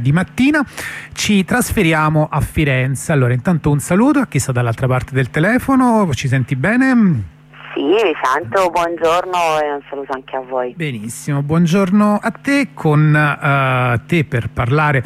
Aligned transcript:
di 0.00 0.12
mattina 0.12 0.64
ci 1.12 1.44
trasferiamo 1.44 2.28
a 2.30 2.40
Firenze. 2.40 3.12
Allora, 3.12 3.32
intanto 3.32 3.70
un 3.70 3.78
saluto 3.78 4.20
a 4.20 4.26
chi 4.26 4.38
sta 4.38 4.52
dall'altra 4.52 4.86
parte 4.86 5.14
del 5.14 5.30
telefono, 5.30 6.08
ci 6.12 6.28
senti 6.28 6.56
bene? 6.56 7.34
Sì, 7.74 7.82
vi 7.82 8.16
sento, 8.22 8.70
buongiorno 8.70 9.60
e 9.62 9.72
un 9.72 9.82
saluto 9.90 10.12
anche 10.12 10.36
a 10.36 10.40
voi. 10.40 10.72
Benissimo, 10.74 11.42
buongiorno 11.42 12.18
a 12.22 12.30
te, 12.30 12.68
con 12.72 13.12
uh, 13.12 14.06
te 14.06 14.24
per 14.24 14.48
parlare 14.48 15.02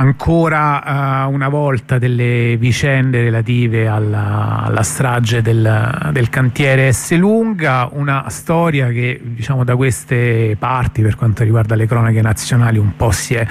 ancora 0.00 1.26
uh, 1.26 1.30
una 1.30 1.48
volta 1.48 1.98
delle 1.98 2.56
vicende 2.56 3.20
relative 3.20 3.86
alla, 3.86 4.62
alla 4.64 4.82
strage 4.82 5.42
del, 5.42 6.08
del, 6.12 6.30
cantiere 6.30 6.90
S. 6.90 7.14
Lunga, 7.16 7.86
una 7.92 8.24
storia 8.28 8.88
che 8.88 9.20
diciamo 9.22 9.62
da 9.62 9.76
queste 9.76 10.56
parti 10.58 11.02
per 11.02 11.16
quanto 11.16 11.44
riguarda 11.44 11.74
le 11.74 11.86
cronache 11.86 12.22
nazionali 12.22 12.78
un 12.78 12.96
po' 12.96 13.10
si 13.10 13.34
è 13.34 13.46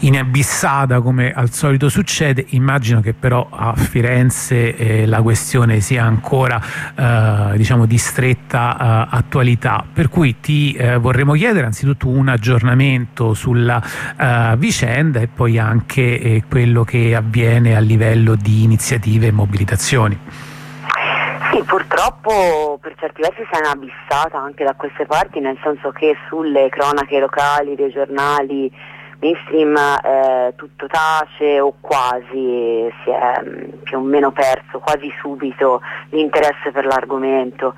inabissata 0.00 1.00
come 1.00 1.32
al 1.32 1.52
solito 1.52 1.88
succede, 1.88 2.44
immagino 2.50 3.00
che 3.00 3.14
però 3.14 3.46
a 3.48 3.74
Firenze 3.76 4.76
eh, 4.76 5.06
la 5.06 5.22
questione 5.22 5.78
sia 5.78 6.04
ancora 6.04 6.60
uh, 6.96 7.56
diciamo 7.56 7.86
di 7.86 7.98
stretta 7.98 9.08
attualità, 9.08 9.84
per 9.90 10.08
cui 10.08 10.40
ti 10.40 10.72
eh, 10.72 10.96
vorremmo 10.96 11.34
chiedere 11.34 11.66
anzitutto 11.66 12.08
un 12.08 12.28
aggiornamento 12.28 13.32
sulla 13.32 13.82
vicenda 14.56 15.20
e 15.20 15.28
poi 15.28 15.58
anche 15.58 15.83
anche 15.84 16.18
eh, 16.18 16.42
quello 16.48 16.82
che 16.82 17.14
avviene 17.14 17.76
a 17.76 17.80
livello 17.80 18.34
di 18.34 18.62
iniziative 18.62 19.26
e 19.26 19.32
mobilitazioni. 19.32 20.18
Sì, 21.52 21.62
purtroppo 21.62 22.78
per 22.80 22.94
certi 22.98 23.20
versi 23.20 23.44
si 23.48 23.54
è 23.54 23.58
inabissata 23.58 24.38
anche 24.38 24.64
da 24.64 24.74
queste 24.74 25.04
parti, 25.04 25.40
nel 25.40 25.58
senso 25.62 25.90
che 25.90 26.16
sulle 26.28 26.68
cronache 26.70 27.20
locali, 27.20 27.76
regionali, 27.76 28.72
mainstream 29.20 29.76
eh, 29.76 30.54
tutto 30.56 30.86
tace 30.86 31.60
o 31.60 31.74
quasi 31.80 32.90
si 33.04 33.10
è 33.10 33.42
mm, 33.42 33.82
più 33.84 33.98
o 33.98 34.00
meno 34.00 34.32
perso 34.32 34.80
quasi 34.80 35.12
subito 35.20 35.80
l'interesse 36.10 36.72
per 36.72 36.86
l'argomento 36.86 37.74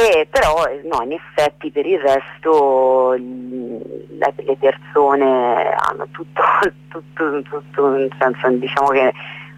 e 0.00 0.26
però 0.30 0.64
no, 0.84 1.02
in 1.02 1.12
effetti 1.12 1.70
per 1.70 1.84
il 1.84 2.00
resto 2.00 3.12
le, 3.12 4.56
persone 4.58 5.74
hanno 5.74 6.08
tutto, 6.10 6.42
tutto, 6.88 7.42
tutto 7.42 8.08
senso 8.18 8.48
diciamo 8.48 8.88
che 8.88 9.12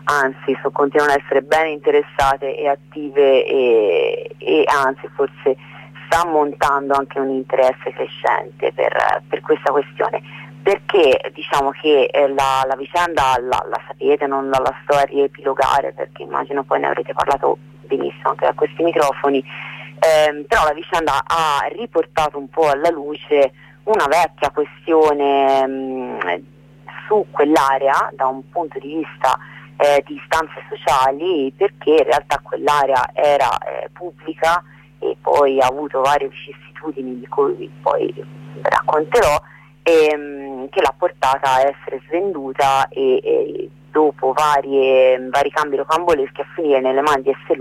anzi 0.05 0.59
so, 0.61 0.71
continuano 0.71 1.13
ad 1.13 1.21
essere 1.23 1.43
ben 1.43 1.69
interessate 1.69 2.57
e 2.57 2.67
attive 2.69 3.47
e, 3.47 4.35
e, 4.39 4.65
anzi 4.67 5.09
forse 5.15 5.57
sta 6.07 6.27
montando 6.27 6.95
anche 6.95 7.21
un 7.21 7.31
interesse 7.31 7.93
crescente 7.93 8.73
per, 8.73 9.23
per 9.29 9.41
questa 9.41 9.71
questione. 9.71 10.21
Perché 10.63 11.33
diciamo 11.35 11.71
che 11.71 12.05
eh, 12.05 12.29
la, 12.29 12.65
la, 12.67 12.77
vicenda 12.77 13.37
la, 13.41 13.65
la, 13.69 13.81
sapete, 13.87 14.27
non 14.27 14.49
la, 14.49 14.59
la 14.59 14.75
sto 14.83 14.97
a 14.97 15.03
riepilogare 15.03 15.93
perché 15.93 16.23
immagino 16.23 16.63
poi 16.63 16.79
ne 16.79 16.87
avrete 16.87 17.13
parlato 17.13 17.59
benissimo 17.81 18.31
anche 18.31 18.47
da 18.47 18.53
questi 18.53 18.83
microfoni 18.85 19.45
eh, 20.03 20.45
però 20.49 20.65
la 20.65 20.73
vicenda 20.73 21.23
ha 21.25 21.65
riportato 21.71 22.37
un 22.37 22.49
po' 22.49 22.69
alla 22.69 22.91
luce 22.91 23.53
una 23.85 24.07
vecchia 24.07 24.51
questione 24.51 25.67
mh, 25.67 25.71
mm, 25.71 26.19
su 27.07 27.27
quell'area 27.31 28.11
da 28.13 28.27
un 28.27 28.49
punto 28.51 28.81
di 28.81 28.97
vista 28.97 29.39
eh, 29.77 30.03
di 30.05 30.15
istanze 30.15 30.65
sociali 30.69 31.53
perché 31.57 31.91
in 31.91 32.05
realtà 32.05 32.41
quell'area 32.43 33.11
era 33.13 33.59
eh, 33.59 33.91
pubblica 33.93 34.63
e 34.99 35.17
poi 35.21 35.61
ha 35.61 35.67
avuto 35.67 36.01
varie 36.01 36.29
vicissitudini 36.29 37.21
di 37.21 37.27
cui 37.29 37.71
poi 37.81 38.13
racconterò 38.61 39.41
e, 39.83 40.17
mh, 40.17 40.69
che 40.71 40.81
l'ha 40.81 40.95
portata 40.97 41.55
a 41.55 41.61
essere 41.61 42.03
svenduta 42.09 42.89
e, 42.89 43.21
e 43.23 43.71
dopo 43.91 44.33
varie, 44.33 45.29
vari 45.29 45.51
cambi 45.51 45.77
rocamboleschi 45.77 46.41
a 46.41 46.47
finire 46.55 46.81
nelle 46.81 47.03
mani 47.03 47.23
di 47.23 47.33
S. 47.47 47.57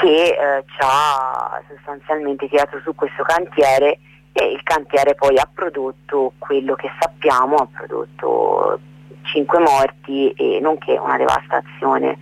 Che 0.00 0.06
eh, 0.06 0.64
ci 0.66 0.78
ha 0.80 1.60
sostanzialmente 1.68 2.48
tirato 2.48 2.80
su 2.84 2.94
questo 2.94 3.22
cantiere 3.22 3.98
e 4.32 4.52
il 4.52 4.62
cantiere 4.62 5.14
poi 5.14 5.36
ha 5.38 5.48
prodotto 5.52 6.32
quello 6.38 6.74
che 6.74 6.90
sappiamo, 7.00 7.56
ha 7.56 7.68
prodotto 7.72 8.78
5 9.22 9.58
morti 9.58 10.30
e 10.32 10.60
nonché 10.60 10.98
una 10.98 11.16
devastazione 11.16 12.16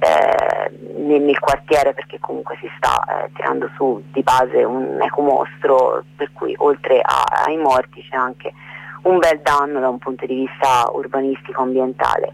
eh, 0.00 0.70
nel, 0.96 1.20
nel, 1.22 1.38
quartiere 1.38 1.92
perché 1.94 2.18
comunque 2.18 2.56
si 2.60 2.68
sta 2.76 3.02
eh, 3.04 3.30
tirando 3.34 3.70
su 3.76 4.02
di 4.12 4.22
base 4.22 4.64
un 4.64 4.98
ecomostro 5.00 6.02
per 6.16 6.30
cui 6.32 6.54
oltre 6.58 7.00
a, 7.02 7.44
ai 7.46 7.56
morti 7.56 8.02
c'è 8.08 8.16
anche 8.16 8.52
un 9.02 9.18
bel 9.18 9.40
danno 9.40 9.78
da 9.78 9.88
un 9.88 9.98
punto 9.98 10.26
di 10.26 10.34
vista 10.34 10.88
urbanistico 10.92 11.62
ambientale 11.62 12.32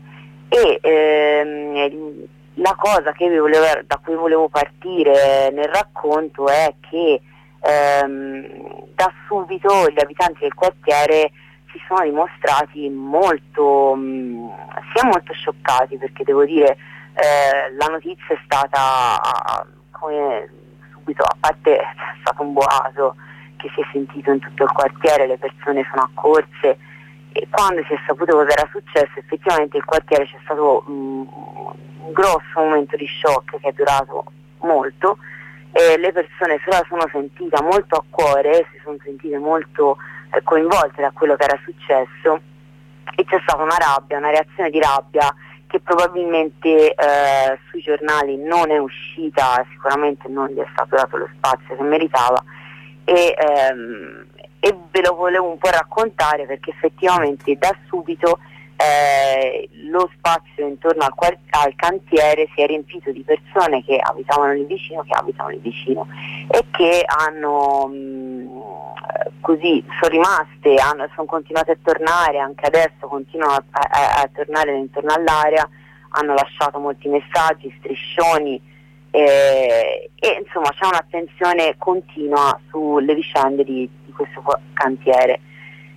e 0.49 0.79
ehm, 0.81 2.27
la 2.57 2.75
cosa 2.77 3.13
volevo, 3.17 3.65
da 3.87 4.01
cui 4.03 4.15
volevo 4.15 4.49
partire 4.49 5.51
nel 5.51 5.69
racconto 5.69 6.49
è 6.49 6.75
che 6.81 7.21
ehm, 7.61 8.85
da 8.95 9.13
subito 9.27 9.89
gli 9.89 10.01
abitanti 10.01 10.41
del 10.41 10.55
quartiere 10.55 11.33
si 11.71 11.81
sono 11.87 12.03
dimostrati 12.05 12.89
molto, 12.89 13.95
mh, 13.95 14.01
mm, 14.01 14.49
sia 14.95 15.05
molto 15.05 15.33
scioccati 15.35 15.99
perché 15.99 16.25
devo 16.25 16.45
dire 16.45 16.77
eh, 17.15 17.75
la 17.77 17.87
notizia 17.87 18.35
è 18.35 18.39
stata 18.45 19.67
come 19.91 20.49
subito, 20.93 21.25
a 21.25 21.37
parte 21.39 21.77
è 21.77 21.85
stato 22.21 22.43
un 22.43 22.53
boato 22.53 23.17
che 23.57 23.71
si 23.75 23.81
è 23.81 23.85
sentito 23.93 24.31
in 24.31 24.39
tutto 24.39 24.65
il 24.65 24.73
quartiere, 24.73 25.27
le 25.27 25.39
persone 25.39 25.87
sono 25.91 26.03
accorse 26.03 26.79
e 27.39 27.47
quando 27.51 27.85
si 27.85 27.93
è 27.93 27.99
saputo 28.07 28.33
cosa 28.33 28.51
era 28.51 28.67
successo 28.71 29.19
effettivamente 29.19 29.77
il 29.77 29.85
quartiere 29.85 30.25
c'è 30.25 30.39
stato 30.43 30.83
mh, 30.87 30.93
un 30.93 32.13
grosso 32.13 32.55
momento 32.55 32.97
di 32.97 33.07
shock 33.07 33.61
che 33.61 33.69
è 33.69 33.73
durato 33.73 34.25
molto. 34.61 35.19
E 35.73 35.99
le 35.99 36.13
persone 36.13 36.59
se 36.65 36.71
la 36.71 36.83
sono 36.89 37.07
sentita 37.13 37.61
molto 37.63 37.97
a 37.97 38.05
cuore, 38.09 38.67
si 38.73 38.81
sono 38.83 38.97
sentite 39.05 39.37
molto 39.37 39.99
eh, 40.33 40.43
coinvolte 40.43 41.03
da 41.03 41.11
quello 41.11 41.37
che 41.37 41.45
era 41.45 41.61
successo. 41.63 42.41
E 43.15 43.25
c'è 43.25 43.39
stata 43.43 43.63
una 43.63 43.77
rabbia, 43.77 44.17
una 44.17 44.31
reazione 44.31 44.71
di 44.71 44.81
rabbia 44.81 45.35
che 45.67 45.81
probabilmente 45.81 46.95
eh, 46.95 47.59
sui 47.69 47.83
giornali 47.83 48.39
non 48.39 48.71
è 48.71 48.79
uscita, 48.79 49.63
sicuramente 49.73 50.27
non 50.29 50.49
gli 50.49 50.59
è 50.59 50.67
stato 50.73 50.97
dato 50.97 51.19
lo 51.19 51.29
spazio 51.37 51.77
che 51.77 51.83
meritava. 51.83 52.43
E, 53.05 53.37
ehm, 53.37 54.27
e 54.61 54.77
ve 54.91 55.01
lo 55.03 55.15
volevo 55.15 55.49
un 55.49 55.59
po' 55.59 55.71
raccontare 55.71 56.47
perché 56.47 56.71
effettivamente 56.71 57.57
da 57.57 57.75
subito 57.87 58.39
eh, 58.77 59.69
lo 59.89 60.11
spazio 60.17 60.67
intorno 60.67 61.05
al, 61.05 61.39
al, 61.51 61.75
cantiere 61.77 62.49
si 62.55 62.61
è 62.61 62.67
riempito 62.67 63.11
di 63.11 63.23
persone 63.23 63.83
che 63.83 63.99
abitavano 63.99 64.53
lì 64.53 64.65
vicino, 64.65 65.03
che 65.03 65.15
abitano 65.15 65.49
lì 65.49 65.59
vicino 65.59 66.07
e 66.51 66.65
che 66.71 67.05
hanno 67.07 67.87
mh, 67.87 67.95
mm, 67.95 68.59
così 69.41 69.83
sono 69.99 70.13
rimaste, 70.13 70.75
hanno, 70.75 71.09
sono 71.15 71.27
continuate 71.27 71.73
a 71.73 71.79
tornare, 71.83 72.39
anche 72.39 72.67
adesso 72.67 73.07
continuano 73.09 73.55
a, 73.55 73.65
a, 73.71 74.23
a 74.23 74.31
tornare 74.33 74.77
intorno 74.77 75.13
all'area, 75.15 75.67
hanno 76.11 76.35
lasciato 76.35 76.79
molti 76.79 77.09
messaggi, 77.09 77.75
striscioni 77.79 78.61
eh, 79.17 80.11
e 80.15 80.43
insomma 80.45 80.69
c'è 80.73 80.85
un'attenzione 80.85 81.75
continua 81.79 82.61
sulle 82.69 83.15
vicende 83.15 83.65
di, 83.65 83.89
di 84.05 84.13
questo 84.13 84.43
cantiere. 84.75 85.41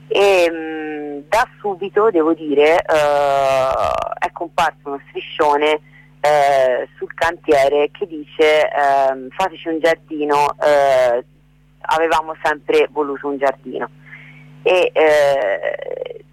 E, 0.07 0.49
mh, 0.49 1.27
da 1.27 1.45
subito, 1.59 2.09
devo 2.11 2.33
dire, 2.33 2.75
eh, 2.75 3.71
è 4.19 4.31
comparso 4.31 4.77
uno 4.83 5.01
striscione 5.09 5.81
eh, 6.21 6.87
sul 6.97 7.13
cantiere 7.13 7.91
che 7.91 8.07
dice 8.07 8.63
eh, 8.63 9.27
fateci 9.35 9.67
un 9.67 9.79
giardino, 9.79 10.55
eh, 10.61 11.25
avevamo 11.81 12.35
sempre 12.41 12.87
voluto 12.89 13.27
un 13.27 13.37
giardino. 13.37 13.89
E 14.61 14.91
eh, 14.93 16.23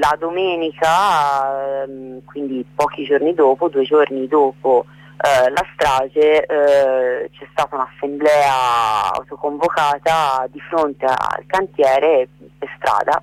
la 0.00 0.16
domenica, 0.18 1.84
ehm, 1.84 2.24
quindi 2.24 2.66
pochi 2.74 3.04
giorni 3.04 3.32
dopo, 3.32 3.68
due 3.68 3.84
giorni 3.84 4.26
dopo 4.26 4.86
eh, 5.22 5.50
la 5.50 5.64
strage, 5.74 6.44
eh, 6.44 7.30
c'è 7.30 7.46
stata 7.52 7.76
un'assemblea 7.76 9.12
autoconvocata 9.14 10.46
di 10.50 10.60
fronte 10.68 11.04
al 11.06 11.44
cantiere 11.46 12.28
per 12.58 12.68
strada 12.76 13.22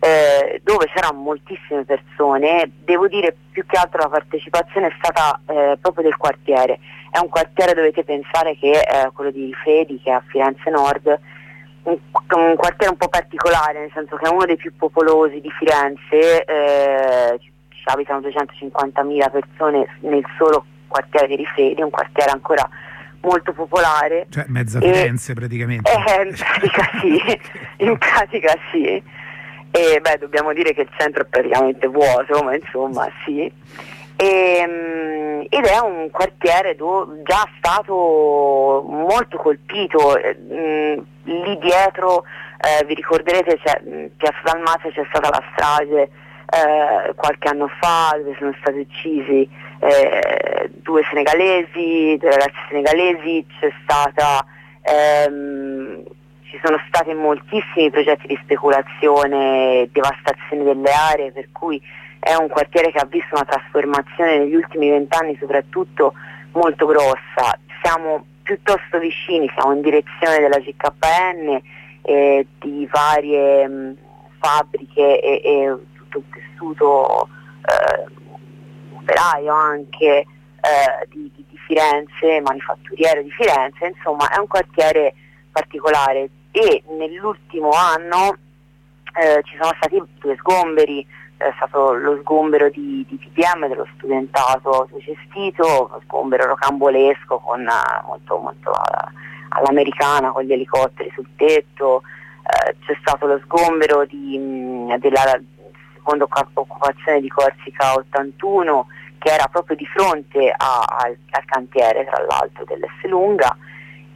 eh, 0.00 0.60
dove 0.64 0.86
c'erano 0.86 1.20
moltissime 1.20 1.84
persone, 1.84 2.70
devo 2.84 3.06
dire 3.06 3.36
più 3.50 3.64
che 3.66 3.76
altro 3.76 4.00
la 4.00 4.08
partecipazione 4.08 4.88
è 4.88 4.94
stata 4.98 5.38
eh, 5.46 5.78
proprio 5.80 6.04
del 6.04 6.16
quartiere, 6.16 6.78
è 7.10 7.18
un 7.18 7.28
quartiere 7.28 7.74
dovete 7.74 8.02
pensare 8.02 8.56
che 8.56 8.80
è 8.80 9.06
eh, 9.06 9.10
quello 9.12 9.30
di 9.30 9.44
Rifredi 9.44 10.00
che 10.02 10.10
è 10.10 10.14
a 10.14 10.22
Firenze 10.26 10.70
Nord, 10.70 11.20
un, 11.82 11.98
un, 12.12 12.56
quartiere 12.56 12.92
un 12.92 12.96
po' 12.96 13.08
particolare, 13.08 13.80
nel 13.80 13.90
senso 13.92 14.16
che 14.16 14.26
è 14.26 14.32
uno 14.32 14.46
dei 14.46 14.56
più 14.56 14.74
popolosi 14.74 15.40
di 15.40 15.50
Firenze, 15.50 16.44
eh, 16.44 17.38
ci 17.38 17.82
abitano 17.84 18.20
250.000 18.20 19.30
persone 19.30 19.86
nel 20.00 20.24
solo 20.38 20.64
quartiere 20.90 21.28
di 21.28 21.36
Rifredi, 21.36 21.80
un 21.80 21.90
quartiere 21.90 22.30
ancora 22.30 22.68
molto 23.22 23.52
popolare. 23.52 24.26
Cioè 24.28 24.44
mezza 24.48 24.80
Firenze 24.80 25.32
praticamente. 25.34 25.90
Eh, 25.90 26.22
in 26.22 26.34
pratica 26.34 26.90
sì, 27.00 27.40
in 27.84 27.98
pratica 27.98 28.54
sì. 28.70 29.02
e 29.70 30.00
beh, 30.00 30.18
dobbiamo 30.18 30.52
dire 30.52 30.74
che 30.74 30.82
il 30.82 30.90
centro 30.98 31.22
è 31.22 31.26
praticamente 31.26 31.86
vuoto, 31.86 32.42
ma 32.42 32.54
insomma 32.54 33.08
sì. 33.24 33.50
E, 34.16 34.56
ehm, 34.58 35.46
ed 35.48 35.64
è 35.64 35.78
un 35.78 36.10
quartiere 36.10 36.74
dove 36.76 37.22
già 37.24 37.48
stato 37.56 38.84
molto 38.86 39.38
colpito, 39.38 40.18
mm, 40.18 40.98
lì 41.24 41.58
dietro 41.58 42.24
eh, 42.60 42.84
vi 42.84 42.94
ricorderete 42.94 43.58
c'è, 43.62 43.80
mm, 43.82 44.06
Piazza 44.16 44.40
Dalmazia 44.44 44.90
c'è 44.90 45.06
stata 45.08 45.30
la 45.30 45.42
strage 45.52 46.10
eh, 46.50 47.14
qualche 47.14 47.48
anno 47.48 47.70
fa 47.80 48.14
dove 48.16 48.34
sono 48.38 48.54
stati 48.60 48.80
uccisi 48.80 49.48
eh, 49.80 50.70
due 50.72 51.02
senegalesi, 51.08 52.16
due 52.18 52.30
ragazzi 52.30 52.58
senegalesi, 52.68 53.46
stata 53.82 54.44
ehm, 54.82 56.02
ci 56.50 56.58
sono 56.62 56.78
stati 56.88 57.14
moltissimi 57.14 57.90
progetti 57.90 58.26
di 58.26 58.38
speculazione 58.42 59.82
e 59.82 59.90
devastazione 59.92 60.64
delle 60.64 60.90
aree, 60.90 61.32
per 61.32 61.48
cui 61.52 61.80
è 62.18 62.34
un 62.34 62.48
quartiere 62.48 62.90
che 62.90 62.98
ha 62.98 63.06
visto 63.06 63.34
una 63.34 63.44
trasformazione 63.44 64.38
negli 64.38 64.54
ultimi 64.54 64.90
vent'anni 64.90 65.36
soprattutto 65.38 66.12
molto 66.52 66.86
grossa. 66.86 67.56
Siamo 67.82 68.26
piuttosto 68.42 68.98
vicini, 68.98 69.50
siamo 69.54 69.74
in 69.74 69.80
direzione 69.80 70.40
della 70.40 70.58
CKN 70.58 71.60
e 72.02 72.46
di 72.58 72.88
varie 72.90 73.68
mh, 73.68 73.96
fabbriche 74.40 75.20
e, 75.20 75.40
e, 75.44 75.76
tutto 75.94 76.18
il 76.18 76.24
tessuto 76.32 77.28
eh, 77.62 78.19
operaio 79.00 79.52
anche 79.52 80.26
eh, 80.60 81.06
di, 81.08 81.30
di, 81.34 81.44
di 81.48 81.58
Firenze, 81.66 82.40
manifatturiero 82.42 83.22
di 83.22 83.30
Firenze, 83.30 83.86
insomma 83.86 84.28
è 84.28 84.38
un 84.38 84.46
quartiere 84.46 85.14
particolare. 85.50 86.28
E 86.52 86.82
nell'ultimo 86.98 87.70
anno 87.70 88.36
eh, 89.14 89.40
ci 89.44 89.56
sono 89.60 89.72
stati 89.76 90.02
due 90.18 90.36
sgomberi, 90.36 91.06
è 91.36 91.52
stato 91.56 91.94
lo 91.94 92.18
sgombero 92.20 92.68
di, 92.68 93.04
di 93.08 93.18
TPM 93.18 93.66
dello 93.68 93.86
studentato 93.96 94.70
autogestito, 94.70 95.88
lo 95.90 96.00
sgombero 96.04 96.46
rocambolesco 96.46 97.38
con, 97.38 97.60
uh, 97.60 98.06
molto, 98.06 98.36
molto 98.36 98.70
uh, 98.70 99.08
all'americana 99.50 100.32
con 100.32 100.42
gli 100.42 100.52
elicotteri 100.52 101.10
sul 101.14 101.26
tetto, 101.36 102.02
uh, 102.02 102.84
c'è 102.84 102.96
stato 103.00 103.26
lo 103.26 103.40
sgombero 103.44 104.04
di, 104.04 104.36
mh, 104.36 104.92
della 106.00 106.26
seconda 106.26 106.26
occupazione 106.54 107.20
di 107.20 107.28
Corsica 107.28 107.94
81 107.94 108.86
che 109.18 109.30
era 109.30 109.46
proprio 109.48 109.76
di 109.76 109.86
fronte 109.86 110.52
a, 110.56 110.84
al, 110.86 111.16
al 111.30 111.44
cantiere 111.44 112.06
tra 112.06 112.24
l'altro 112.24 112.64
dell'S 112.64 113.04
Lunga. 113.04 113.54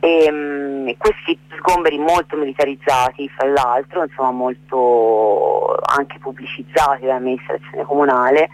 E, 0.01 0.29
um, 0.31 0.97
questi 0.97 1.39
sgomberi 1.59 1.99
molto 1.99 2.37
militarizzati, 2.37 3.29
fra 3.29 3.47
l'altro, 3.49 4.03
insomma 4.03 4.31
molto 4.31 5.77
anche 5.97 6.19
pubblicizzati 6.19 7.05
dall'amministrazione 7.05 7.85
comunale 7.85 8.49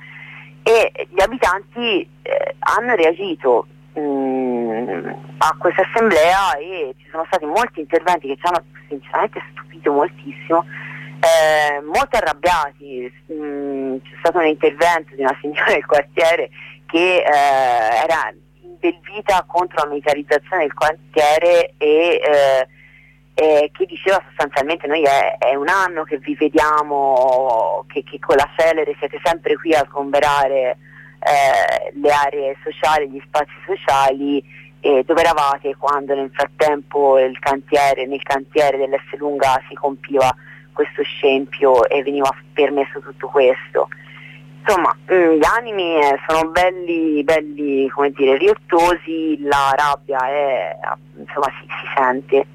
e 0.62 0.92
gli 1.08 1.20
abitanti 1.20 2.06
eh, 2.22 2.54
hanno 2.58 2.94
reagito 2.94 3.66
mh, 3.94 4.00
mm, 4.00 5.08
a 5.38 5.56
questa 5.58 5.82
assemblea 5.82 6.56
e 6.58 6.94
ci 6.98 7.08
sono 7.10 7.24
stati 7.26 7.46
molti 7.46 7.80
interventi 7.80 8.28
che 8.28 8.36
ci 8.36 8.46
hanno 8.46 8.62
sinceramente 8.88 9.40
stupito 9.52 9.92
moltissimo, 9.92 10.64
eh, 11.20 11.80
molto 11.82 12.16
arrabbiati, 12.16 13.12
mm, 13.32 13.96
c'è 13.98 14.16
stato 14.20 14.38
un 14.38 14.46
intervento 14.46 15.14
di 15.14 15.22
una 15.22 15.36
signora 15.40 15.72
del 15.72 15.84
quartiere 15.84 16.50
che 16.86 17.16
eh, 17.16 18.02
era 18.04 18.32
del 18.78 18.98
vita 19.02 19.44
contro 19.46 19.82
la 19.84 19.90
militarizzazione 19.90 20.62
del 20.62 20.74
quartiere 20.74 21.74
e 21.76 22.20
eh, 22.22 22.68
eh, 23.34 23.70
che 23.72 23.86
diceva 23.86 24.22
sostanzialmente 24.28 24.86
noi 24.86 25.02
è, 25.02 25.36
è, 25.38 25.54
un 25.54 25.68
anno 25.68 26.04
che 26.04 26.18
vi 26.18 26.34
vediamo 26.34 27.84
che, 27.88 28.02
che, 28.02 28.18
con 28.18 28.36
la 28.36 28.48
Celere 28.56 28.96
siete 28.98 29.20
sempre 29.22 29.56
qui 29.56 29.74
a 29.74 29.86
sgomberare 29.88 30.78
eh, 31.20 31.92
le 32.00 32.10
aree 32.10 32.56
sociali, 32.62 33.10
gli 33.10 33.22
spazi 33.26 33.52
sociali 33.66 34.42
eh, 34.80 35.04
dove 35.06 35.20
eravate 35.20 35.76
quando 35.76 36.14
nel 36.14 36.30
frattempo 36.32 37.18
cantiere, 37.38 38.06
nel 38.06 38.22
cantiere 38.22 38.78
dell'S 38.78 39.18
Lunga 39.18 39.60
si 39.68 39.74
compiva 39.74 40.34
questo 40.80 41.02
scempio 41.02 41.86
e 41.88 42.02
veniva 42.02 42.34
permesso 42.54 43.00
tutto 43.00 43.28
questo. 43.28 43.88
Insomma 44.60 44.96
mm, 45.12 45.32
gli 45.32 45.44
animi 45.58 45.96
eh, 45.96 46.18
sono 46.26 46.50
belli, 46.50 47.22
belli 47.22 47.86
come 47.88 48.10
dire, 48.10 48.38
riottosi, 48.38 49.38
la 49.42 49.74
rabbia 49.76 50.26
è, 50.26 50.78
insomma, 51.16 51.48
si, 51.60 51.66
si, 51.66 51.86
sente. 51.94 52.46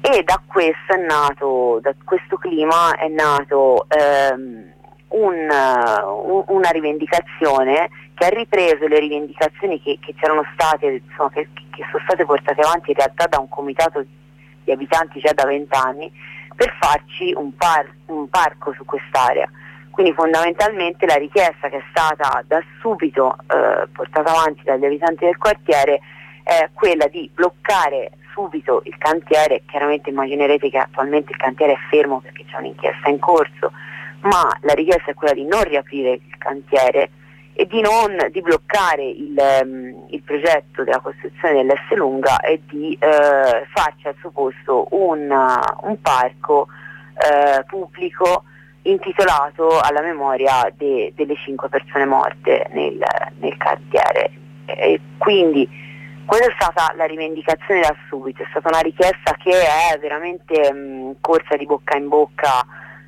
E 0.00 0.22
da 0.24 0.40
questo 0.44 0.94
è 0.94 0.96
nato, 0.96 1.78
da 1.82 1.94
questo 2.04 2.36
clima 2.36 2.96
è 2.96 3.08
nato 3.08 3.86
ehm, 3.88 4.72
un, 5.08 5.34
un, 6.24 6.44
una 6.46 6.70
rivendicazione 6.70 7.90
che 8.14 8.24
ha 8.24 8.28
ripreso 8.30 8.86
le 8.86 8.98
rivendicazioni 8.98 9.80
che, 9.80 9.98
che 10.00 10.14
c'erano 10.16 10.44
state, 10.54 11.02
insomma, 11.06 11.30
che, 11.30 11.48
che, 11.52 11.84
sono 11.90 12.02
state 12.04 12.24
portate 12.24 12.60
avanti 12.60 12.90
in 12.90 12.96
realtà 12.96 13.26
da 13.26 13.38
un 13.38 13.48
comitato 13.48 14.04
di 14.64 14.72
abitanti 14.72 15.20
già 15.20 15.32
da 15.32 15.44
vent'anni 15.44 16.10
per 16.58 16.74
farci 16.80 17.32
un, 17.36 17.54
par, 17.54 17.88
un 18.06 18.28
parco 18.28 18.72
su 18.72 18.84
quest'area. 18.84 19.48
Quindi 19.90 20.12
fondamentalmente 20.12 21.06
la 21.06 21.14
richiesta 21.14 21.68
che 21.68 21.76
è 21.76 21.84
stata 21.90 22.42
da 22.48 22.60
subito 22.80 23.36
eh, 23.46 23.86
portata 23.92 24.32
avanti 24.32 24.62
dagli 24.64 24.84
abitanti 24.84 25.24
del 25.24 25.36
quartiere 25.36 26.00
è 26.42 26.68
quella 26.72 27.06
di 27.06 27.30
bloccare 27.32 28.10
subito 28.32 28.80
il 28.84 28.98
cantiere, 28.98 29.62
chiaramente 29.66 30.10
immaginerete 30.10 30.68
che 30.68 30.78
attualmente 30.78 31.30
il 31.30 31.38
cantiere 31.38 31.74
è 31.74 31.78
fermo 31.90 32.18
perché 32.18 32.44
c'è 32.50 32.58
un'inchiesta 32.58 33.08
in 33.08 33.20
corso, 33.20 33.70
ma 34.22 34.48
la 34.62 34.74
richiesta 34.74 35.12
è 35.12 35.14
quella 35.14 35.34
di 35.34 35.44
non 35.44 35.62
riaprire 35.62 36.10
il 36.10 36.38
cantiere 36.38 37.10
e 37.60 37.66
di, 37.66 37.80
non, 37.80 38.16
di 38.30 38.40
bloccare 38.40 39.02
il, 39.02 39.34
um, 39.64 40.06
il, 40.10 40.22
progetto 40.22 40.84
della 40.84 41.00
costruzione 41.00 41.54
dell'S 41.54 41.90
lunga 41.96 42.38
e 42.38 42.60
di 42.68 42.96
uh, 43.00 43.66
farci 43.74 44.06
al 44.06 44.14
suo 44.20 44.30
posto 44.30 44.86
un, 44.90 45.28
uh, 45.28 45.88
un 45.88 46.00
parco 46.00 46.68
uh, 46.68 47.66
pubblico 47.66 48.44
intitolato 48.82 49.80
alla 49.80 50.02
memoria 50.02 50.72
de, 50.72 51.12
delle 51.16 51.34
cinque 51.34 51.68
persone 51.68 52.06
morte 52.06 52.68
nel, 52.70 53.02
nel 53.40 53.56
quartiere. 53.56 54.30
E 54.66 55.00
quindi 55.18 55.68
questa 56.26 56.46
è 56.46 56.54
stata 56.56 56.94
la 56.94 57.06
rivendicazione 57.06 57.80
da 57.80 57.96
subito, 58.08 58.40
è 58.40 58.46
stata 58.50 58.68
una 58.68 58.82
richiesta 58.82 59.34
che 59.36 59.50
è 59.50 59.98
veramente 59.98 60.72
mh, 60.72 61.16
corsa 61.20 61.56
di 61.56 61.66
bocca 61.66 61.96
in 61.96 62.06
bocca 62.06 62.64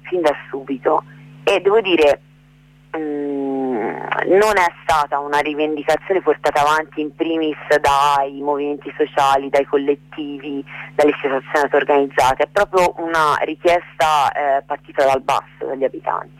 fin 0.08 0.22
da 0.22 0.34
subito 0.48 1.04
e 1.44 1.60
devo 1.60 1.80
dire 1.80 2.20
mh, 2.98 3.39
non 4.26 4.56
è 4.56 4.66
stata 4.82 5.18
una 5.18 5.38
rivendicazione 5.38 6.20
portata 6.20 6.60
avanti 6.60 7.00
in 7.00 7.14
primis 7.14 7.56
dai 7.80 8.40
movimenti 8.40 8.92
sociali, 8.96 9.48
dai 9.48 9.64
collettivi, 9.64 10.64
dalle 10.94 11.12
associazioni 11.12 11.68
organizzate, 11.72 12.44
è 12.44 12.48
proprio 12.48 12.94
una 12.98 13.36
richiesta 13.42 14.30
eh, 14.32 14.62
partita 14.62 15.04
dal 15.04 15.22
basso, 15.22 15.66
dagli 15.66 15.84
abitanti. 15.84 16.38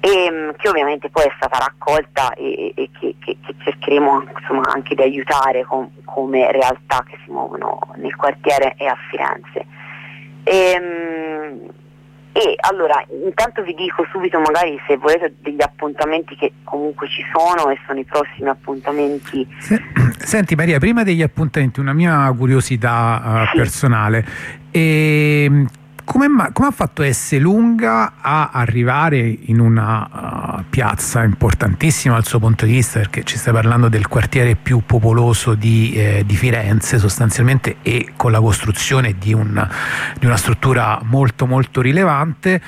E, 0.00 0.30
mh, 0.30 0.56
che 0.56 0.68
ovviamente 0.68 1.08
poi 1.08 1.24
è 1.24 1.32
stata 1.36 1.58
raccolta 1.58 2.34
e, 2.34 2.72
e 2.76 2.90
che, 2.98 3.14
che, 3.18 3.38
che, 3.44 3.54
cercheremo 3.58 4.24
insomma, 4.38 4.70
anche 4.72 4.94
di 4.94 5.02
aiutare 5.02 5.64
com, 5.64 5.90
come 6.04 6.52
realtà 6.52 7.02
che 7.08 7.18
si 7.24 7.30
muovono 7.30 7.78
nel 7.96 8.14
quartiere 8.14 8.74
e 8.76 8.86
a 8.86 8.96
Firenze. 9.08 9.66
E, 10.44 10.78
mh, 10.78 11.83
e 12.36 12.56
allora, 12.56 13.00
intanto 13.24 13.62
vi 13.62 13.74
dico 13.74 14.04
subito 14.10 14.40
magari 14.40 14.76
se 14.88 14.96
volete 14.96 15.36
degli 15.40 15.62
appuntamenti 15.62 16.34
che 16.34 16.52
comunque 16.64 17.08
ci 17.08 17.22
sono 17.32 17.70
e 17.70 17.78
sono 17.86 18.00
i 18.00 18.04
prossimi 18.04 18.48
appuntamenti. 18.48 19.46
Senti 20.18 20.56
Maria, 20.56 20.80
prima 20.80 21.04
degli 21.04 21.22
appuntamenti 21.22 21.78
una 21.78 21.92
mia 21.92 22.34
curiosità 22.36 23.22
uh, 23.24 23.46
sì. 23.52 23.56
personale. 23.56 24.26
E, 24.72 25.64
come, 26.04 26.28
come, 26.52 26.68
ha 26.68 26.70
fatto 26.70 27.02
S 27.10 27.38
Lunga 27.38 28.14
a 28.20 28.50
arrivare 28.52 29.18
in 29.18 29.58
una 29.58 30.58
uh, 30.58 30.64
piazza 30.68 31.22
importantissima 31.24 32.14
dal 32.14 32.26
suo 32.26 32.38
punto 32.38 32.66
di 32.66 32.72
vista? 32.72 32.98
Perché 33.00 33.24
ci 33.24 33.36
stai 33.36 33.52
parlando 33.52 33.88
del 33.88 34.06
quartiere 34.06 34.54
più 34.54 34.82
popoloso 34.84 35.54
di, 35.54 35.94
eh, 35.94 36.22
di 36.26 36.36
Firenze 36.36 36.98
sostanzialmente 36.98 37.76
e 37.82 38.12
con 38.16 38.30
la 38.30 38.40
costruzione 38.40 39.16
di, 39.18 39.32
un, 39.32 39.68
di 40.18 40.26
una 40.26 40.36
struttura 40.36 41.00
molto 41.02 41.46
molto 41.46 41.80
rilevante 41.80 42.60